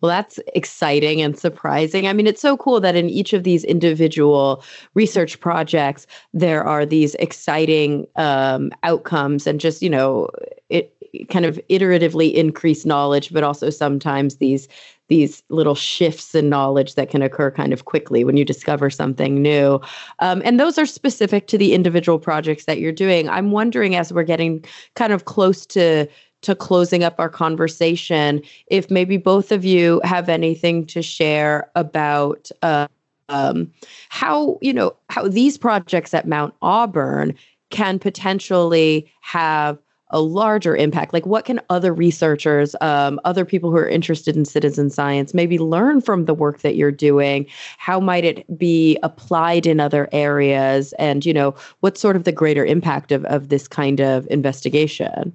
[0.02, 2.06] Well, that's exciting and surprising.
[2.06, 4.64] I mean, it's so cool that in each of these individual
[4.94, 10.30] research projects, there are these exciting um, outcomes and just, you know,
[10.70, 10.95] it
[11.30, 14.68] kind of iteratively increase knowledge, but also sometimes these
[15.08, 19.40] these little shifts in knowledge that can occur kind of quickly when you discover something
[19.40, 19.80] new.
[20.18, 23.30] Um, and those are specific to the individual projects that you're doing.
[23.30, 26.08] I'm wondering as we're getting kind of close to
[26.42, 32.52] to closing up our conversation, if maybe both of you have anything to share about
[32.62, 32.88] uh,
[33.30, 33.72] um,
[34.10, 37.34] how you know how these projects at Mount Auburn
[37.72, 39.78] can potentially have
[40.16, 41.14] a larger impact?
[41.14, 45.60] Like what can other researchers um, other people who are interested in citizen science maybe
[45.60, 47.46] learn from the work that you're doing?
[47.78, 50.94] How might it be applied in other areas?
[50.94, 55.34] And you know what's sort of the greater impact of, of this kind of investigation?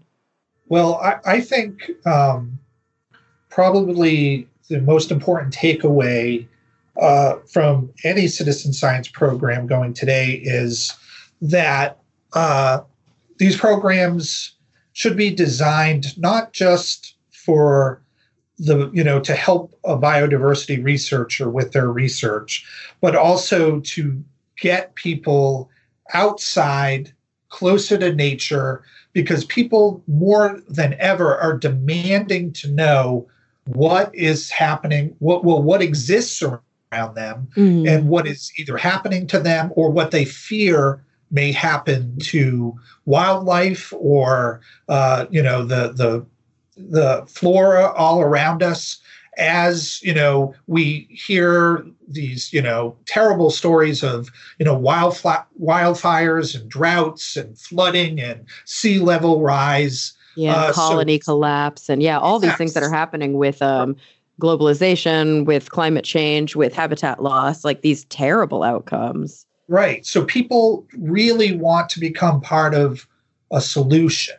[0.69, 2.59] Well i, I think um,
[3.51, 6.47] probably the most important takeaway
[7.01, 10.95] uh, from any citizen science program going today is
[11.43, 11.99] that
[12.33, 12.81] uh,
[13.39, 14.55] these programs
[15.01, 18.03] should be designed not just for
[18.59, 22.67] the you know to help a biodiversity researcher with their research
[23.01, 24.23] but also to
[24.59, 25.71] get people
[26.13, 27.15] outside
[27.49, 28.85] closer to nature
[29.15, 33.27] because people more than ever are demanding to know
[33.69, 37.89] what is happening what well what exists around them mm.
[37.89, 43.93] and what is either happening to them or what they fear may happen to wildlife
[43.97, 46.27] or uh, you know the the
[46.77, 48.99] the flora all around us.
[49.39, 54.29] As you know we hear these you know terrible stories of
[54.59, 60.13] you know wildfla- wildfires and droughts and flooding and sea level rise.
[60.37, 63.97] Yeah uh, colony so, collapse and yeah all these things that are happening with um
[64.41, 70.05] globalization with climate change with habitat loss like these terrible outcomes Right.
[70.05, 73.07] So people really want to become part of
[73.53, 74.35] a solution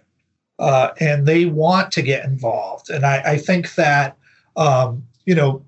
[0.60, 2.90] uh, and they want to get involved.
[2.90, 4.18] And I, I think that,
[4.58, 5.64] um, you know,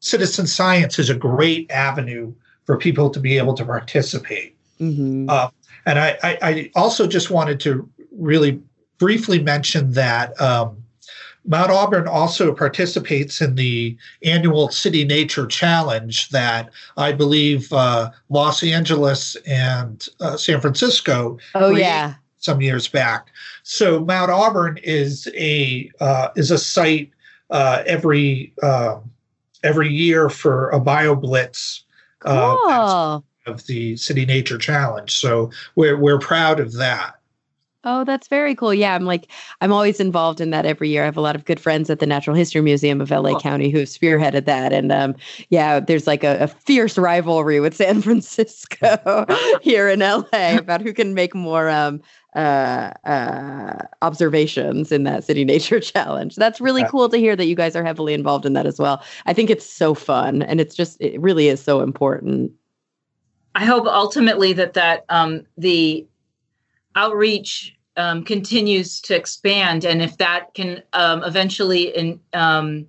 [0.00, 2.34] citizen science is a great avenue
[2.64, 4.56] for people to be able to participate.
[4.80, 5.30] Mm-hmm.
[5.30, 5.48] Uh,
[5.86, 8.60] and I, I, I, also just wanted to really
[8.98, 10.83] briefly mention that um,
[11.46, 18.62] Mount Auburn also participates in the annual City Nature Challenge that I believe uh, Los
[18.62, 21.38] Angeles and uh, San Francisco.
[21.54, 23.28] Oh yeah, some years back.
[23.62, 27.10] So Mount Auburn is a uh, is a site
[27.50, 29.10] uh, every um,
[29.62, 31.82] every year for a BioBlitz
[32.24, 33.24] uh, cool.
[33.46, 35.12] of the City Nature Challenge.
[35.12, 37.16] So we're we're proud of that.
[37.86, 38.72] Oh, that's very cool.
[38.72, 39.30] Yeah, I'm like,
[39.60, 41.02] I'm always involved in that every year.
[41.02, 43.70] I have a lot of good friends at the Natural History Museum of LA County
[43.70, 44.72] who have spearheaded that.
[44.72, 45.14] And um,
[45.50, 49.26] yeah, there's like a, a, fierce rivalry with San Francisco
[49.62, 52.00] here in LA about who can make more um,
[52.34, 56.36] uh, uh, observations in that City Nature Challenge.
[56.36, 59.02] That's really cool to hear that you guys are heavily involved in that as well.
[59.26, 62.50] I think it's so fun and it's just, it really is so important.
[63.56, 66.06] I hope ultimately that that um, the
[66.96, 72.86] outreach um, continues to expand, and if that can um, eventually in, um,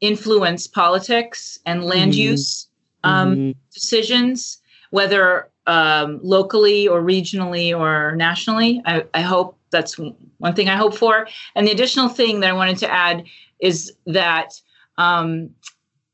[0.00, 2.30] influence politics and land mm-hmm.
[2.30, 2.68] use
[3.04, 3.50] um, mm-hmm.
[3.72, 4.58] decisions,
[4.90, 9.98] whether um, locally or regionally or nationally, I, I hope that's
[10.38, 11.26] one thing I hope for.
[11.54, 13.24] And the additional thing that I wanted to add
[13.60, 14.60] is that
[14.98, 15.50] um,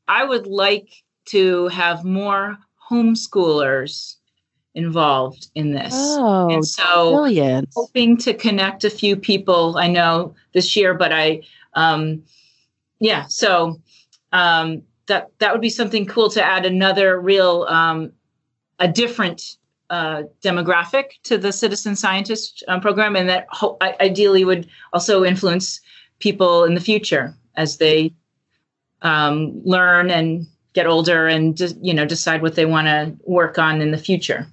[0.07, 0.89] I would like
[1.25, 2.57] to have more
[2.89, 4.15] homeschoolers
[4.79, 5.93] involved in this.
[5.93, 7.69] Oh, and so brilliant.
[7.75, 11.41] hoping to connect a few people I know this year, but I,
[11.73, 12.23] um,
[12.99, 13.79] yeah, so
[14.31, 18.11] um, that that would be something cool to add another real, um,
[18.79, 19.57] a different
[19.89, 25.81] uh, demographic to the citizen scientist um, program, and that ho- ideally would also influence
[26.19, 28.13] people in the future as they
[29.01, 33.81] um, learn and get older and you know decide what they want to work on
[33.81, 34.47] in the future.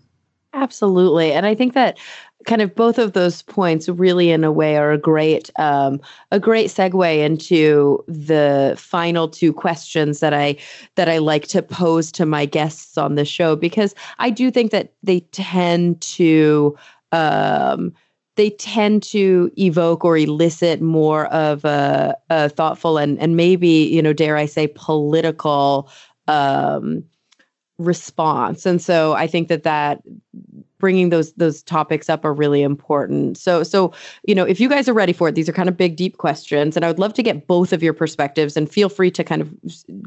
[0.57, 1.33] Absolutely.
[1.33, 1.99] And I think that
[2.47, 6.01] kind of both of those points really in a way are a great um,
[6.31, 10.57] a great segue into the final two questions that I
[10.95, 14.71] that I like to pose to my guests on the show because I do think
[14.71, 16.75] that they tend to
[17.13, 17.93] um,
[18.37, 24.01] they tend to evoke or elicit more of a, a thoughtful and and maybe you
[24.01, 25.91] know dare I say political
[26.29, 27.05] um,
[27.79, 28.65] response.
[28.67, 30.03] And so i think that that
[30.79, 33.39] bringing those those topics up are really important.
[33.39, 33.93] So so
[34.27, 36.19] you know if you guys are ready for it these are kind of big deep
[36.19, 39.25] questions and i would love to get both of your perspectives and feel free to
[39.25, 39.55] kind of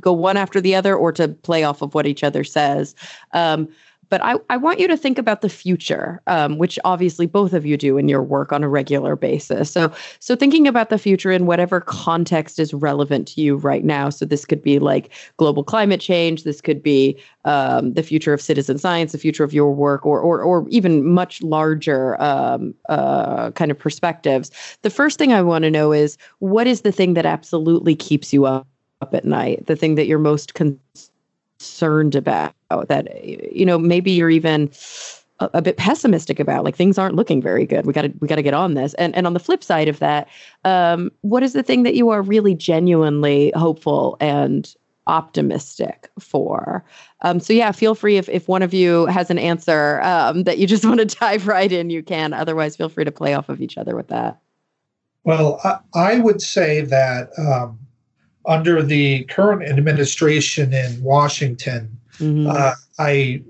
[0.02, 2.96] go one after the other or to play off of what each other says.
[3.34, 3.68] Um,
[4.10, 7.66] but I, I want you to think about the future, um, which obviously both of
[7.66, 9.72] you do in your work on a regular basis.
[9.72, 14.10] So, so thinking about the future in whatever context is relevant to you right now.
[14.10, 16.44] So this could be like global climate change.
[16.44, 20.20] This could be um, the future of citizen science, the future of your work, or
[20.20, 24.52] or, or even much larger um, uh, kind of perspectives.
[24.82, 28.34] The first thing I want to know is what is the thing that absolutely keeps
[28.34, 28.68] you up,
[29.02, 29.68] up at night?
[29.68, 30.80] The thing that you're most concerned
[32.16, 32.54] about?
[32.88, 34.70] That you know maybe you're even
[35.40, 37.86] a, a, bit pessimistic about like things aren't looking very good.
[37.86, 38.94] We got to we got to get on this.
[38.96, 40.28] And and on the flip side of that
[40.66, 44.74] um, what is the thing that you are really genuinely hopeful and
[45.08, 46.84] optimistic for?
[47.22, 50.58] Um, so yeah feel free if, if one of you has an answer um, that
[50.58, 52.34] you just want to dive right in you can.
[52.34, 54.40] Otherwise feel free to play off of each other with that.
[55.24, 57.80] Well i, I would say that um,
[58.46, 62.48] under the current administration in washington mm-hmm.
[62.48, 63.42] uh, i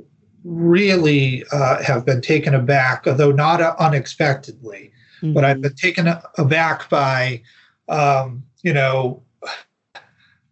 [0.43, 4.91] really uh, have been taken aback, although not uh, unexpectedly.
[5.21, 5.33] Mm-hmm.
[5.33, 5.61] But I've mm-hmm.
[5.63, 7.41] been taken aback by,
[7.87, 9.21] um, you know,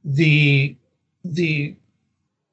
[0.04, 0.76] the
[1.24, 1.76] the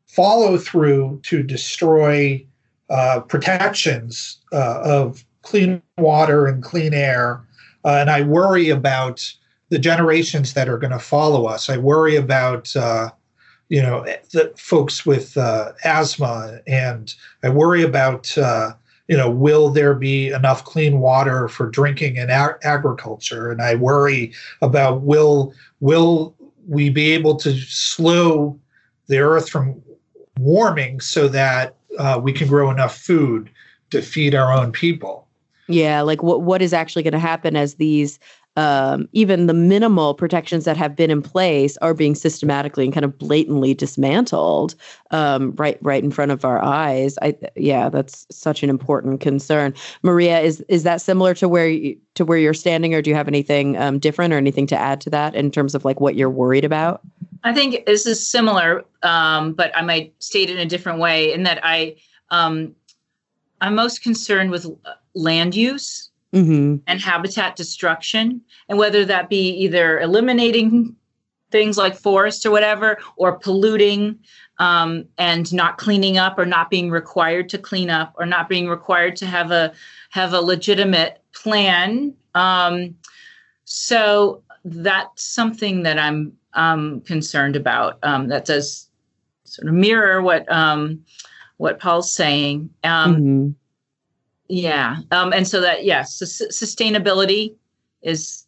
[0.07, 2.45] follow through to destroy
[2.91, 7.45] uh, protections uh, of clean water and clean air,
[7.85, 9.33] uh, and I worry about
[9.75, 11.69] the generations that are going to follow us.
[11.69, 13.11] I worry about uh,
[13.69, 17.13] you know, the folks with uh, asthma, and
[17.43, 18.75] I worry about, uh,
[19.09, 23.75] you know, will there be enough clean water for drinking and ag- agriculture, and I
[23.75, 26.37] worry about will will
[26.69, 28.57] we be able to slow
[29.09, 29.83] the earth from
[30.39, 33.51] warming so that uh, we can grow enough food
[33.91, 35.27] to feed our own people.
[35.67, 38.21] Yeah, like what what is actually going to happen as these
[38.57, 43.05] um, even the minimal protections that have been in place are being systematically and kind
[43.05, 44.75] of blatantly dismantled
[45.11, 47.19] um, right right in front of our eyes.
[47.21, 49.75] I yeah, that's such an important concern.
[50.03, 53.17] Maria, is is that similar to where you, to where you're standing, or do you
[53.17, 56.15] have anything um, different or anything to add to that in terms of like what
[56.15, 57.01] you're worried about?
[57.43, 61.33] I think this is similar, um, but I might state it in a different way.
[61.33, 61.97] In that I
[62.31, 62.75] um,
[63.61, 64.67] I'm most concerned with
[65.15, 66.77] land use mm-hmm.
[66.87, 70.97] and habitat destruction, and whether that be either eliminating
[71.51, 74.19] things like forests or whatever, or polluting
[74.59, 78.69] um, and not cleaning up, or not being required to clean up, or not being
[78.69, 79.73] required to have a
[80.11, 82.15] have a legitimate plan.
[82.35, 82.97] Um,
[83.65, 87.99] so that's something that I'm um, concerned about.
[88.03, 88.89] Um, that does
[89.45, 91.05] sort of mirror what um,
[91.59, 92.71] what Paul's saying.
[92.83, 93.51] Um, mm-hmm.
[94.49, 94.99] Yeah.
[95.11, 97.55] Um, and so that, yes, sustainability
[98.03, 98.47] is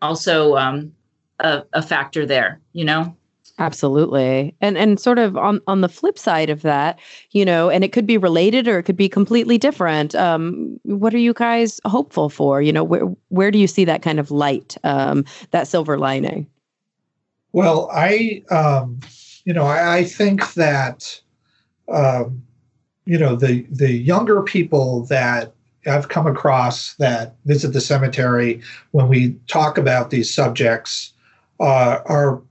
[0.00, 0.92] also um,
[1.40, 3.14] a, a factor there, you know?
[3.58, 4.54] Absolutely.
[4.60, 6.98] And and sort of on on the flip side of that,
[7.30, 10.14] you know, and it could be related or it could be completely different.
[10.14, 12.60] Um, what are you guys hopeful for?
[12.60, 16.46] You know, where where do you see that kind of light, um, that silver lining?
[17.52, 19.00] Well, I um,
[19.46, 21.18] you know, I, I think that
[21.88, 22.45] um,
[23.06, 25.52] you know the the younger people that
[25.86, 31.12] I've come across that visit the cemetery when we talk about these subjects
[31.60, 32.42] uh, are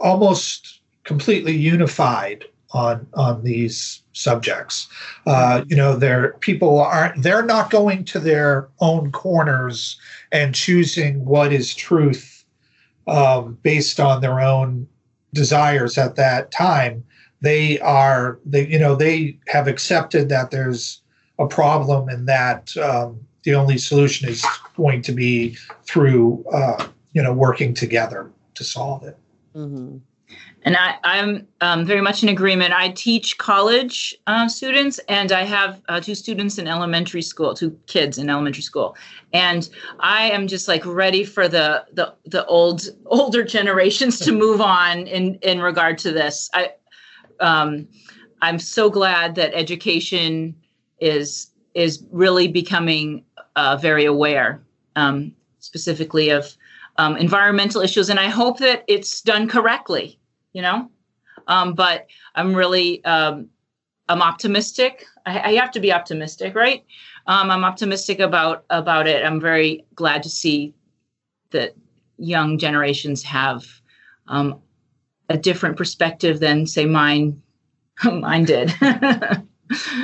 [0.00, 4.88] almost completely unified on on these subjects.
[5.26, 9.98] Uh, you know, their people aren't they're not going to their own corners
[10.32, 12.44] and choosing what is truth
[13.06, 14.88] um, based on their own
[15.34, 17.04] desires at that time
[17.40, 21.00] they are they you know they have accepted that there's
[21.38, 24.44] a problem and that um, the only solution is
[24.76, 29.16] going to be through uh, you know working together to solve it.
[29.54, 29.98] Mm-hmm.
[30.62, 32.74] And I, am um, very much in agreement.
[32.74, 37.78] I teach college uh, students, and I have uh, two students in elementary school, two
[37.86, 38.96] kids in elementary school,
[39.32, 39.68] and
[40.00, 45.06] I am just like ready for the the the old older generations to move on
[45.06, 46.50] in in regard to this.
[46.52, 46.72] I
[47.40, 47.88] um,
[48.42, 50.54] I'm so glad that education
[51.00, 53.24] is is really becoming
[53.56, 54.62] uh, very aware,
[54.96, 56.56] um, specifically of
[56.96, 60.18] um, environmental issues, and I hope that it's done correctly.
[60.52, 60.90] You know,
[61.46, 63.48] um, but I'm really um,
[64.08, 65.04] I'm optimistic.
[65.26, 66.84] I, I, have to be optimistic, right?
[67.26, 69.24] Um, I'm optimistic about about it.
[69.24, 70.74] I'm very glad to see
[71.50, 71.74] that
[72.16, 73.64] young generations have
[74.28, 74.60] um,
[75.28, 77.40] a different perspective than say mine
[78.04, 78.72] mine did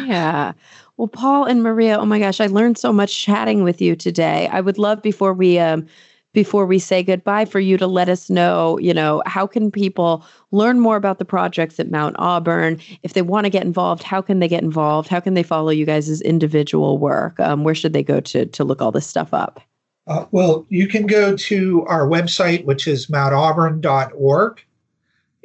[0.05, 0.53] yeah
[0.97, 4.49] well paul and maria oh my gosh i learned so much chatting with you today
[4.49, 5.87] i would love before we um,
[6.35, 10.27] before we say goodbye for you to let us know, you know, how can people
[10.51, 12.79] learn more about the projects at Mount Auburn?
[13.03, 15.09] If they want to get involved, how can they get involved?
[15.09, 17.41] How can they follow you guys' individual work?
[17.41, 19.61] Um, where should they go to to look all this stuff up?
[20.07, 24.63] Uh, well, you can go to our website, which is mountauburn.org,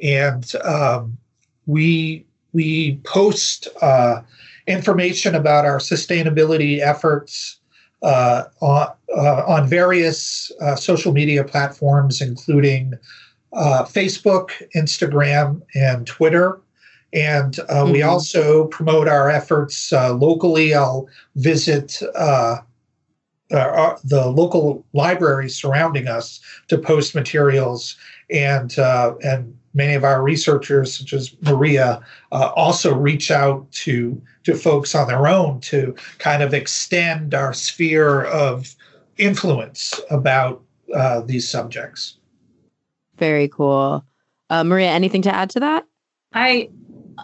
[0.02, 1.16] and um,
[1.66, 4.22] we we post uh,
[4.66, 7.60] information about our sustainability efforts
[8.02, 12.94] uh, on, uh, on various uh, social media platforms, including
[13.52, 16.60] uh, Facebook, Instagram, and Twitter.
[17.12, 17.92] And mm-hmm.
[17.92, 20.74] we also promote our efforts locally.
[20.74, 22.58] I'll visit uh,
[24.04, 27.96] the local libraries surrounding us to post materials
[28.30, 32.02] and uh, and many of our researchers such as maria
[32.32, 37.52] uh, also reach out to to folks on their own to kind of extend our
[37.52, 38.74] sphere of
[39.18, 40.62] influence about
[40.94, 42.16] uh, these subjects.
[43.18, 44.04] Very cool.
[44.48, 45.86] Uh, maria anything to add to that?
[46.32, 46.70] I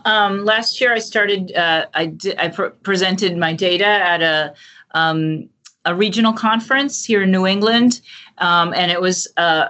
[0.04, 4.54] um, last year i started uh, i did i pr- presented my data at a
[4.92, 5.48] um,
[5.86, 8.00] a regional conference here in New England,
[8.38, 9.68] um, and it was uh,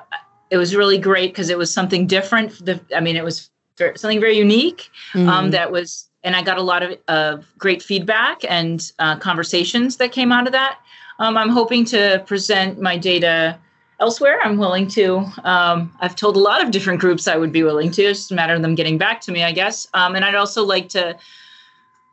[0.50, 2.64] it was really great because it was something different.
[2.64, 5.28] The, I mean, it was something very unique um, mm-hmm.
[5.28, 9.96] um, that was, and I got a lot of, of great feedback and uh, conversations
[9.96, 10.78] that came out of that.
[11.18, 13.58] Um, I'm hoping to present my data
[14.00, 14.40] elsewhere.
[14.42, 15.26] I'm willing to.
[15.44, 18.02] Um, I've told a lot of different groups I would be willing to.
[18.02, 19.88] It's just a matter of them getting back to me, I guess.
[19.94, 21.16] Um, and I'd also like to.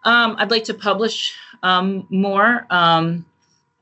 [0.06, 1.34] I'd like to publish
[2.10, 2.68] more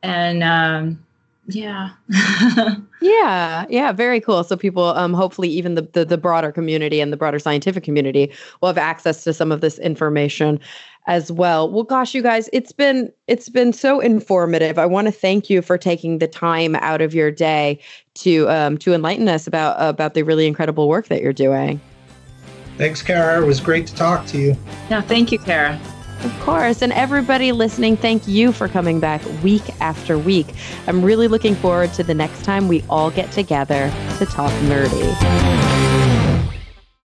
[0.03, 1.03] and um,
[1.47, 1.91] yeah.
[3.03, 4.43] Yeah yeah very cool.
[4.43, 8.31] So people um hopefully even the, the, the broader community and the broader scientific community
[8.61, 10.59] will have access to some of this information
[11.07, 11.67] as well.
[11.69, 14.77] Well gosh you guys it's been it's been so informative.
[14.77, 17.79] I want to thank you for taking the time out of your day
[18.15, 21.81] to um to enlighten us about about the really incredible work that you're doing.
[22.77, 23.41] Thanks Cara.
[23.41, 24.55] It was great to talk to you.
[24.91, 25.79] Yeah thank you Cara
[26.23, 26.81] of course.
[26.81, 30.47] And everybody listening, thank you for coming back week after week.
[30.87, 35.80] I'm really looking forward to the next time we all get together to talk nerdy.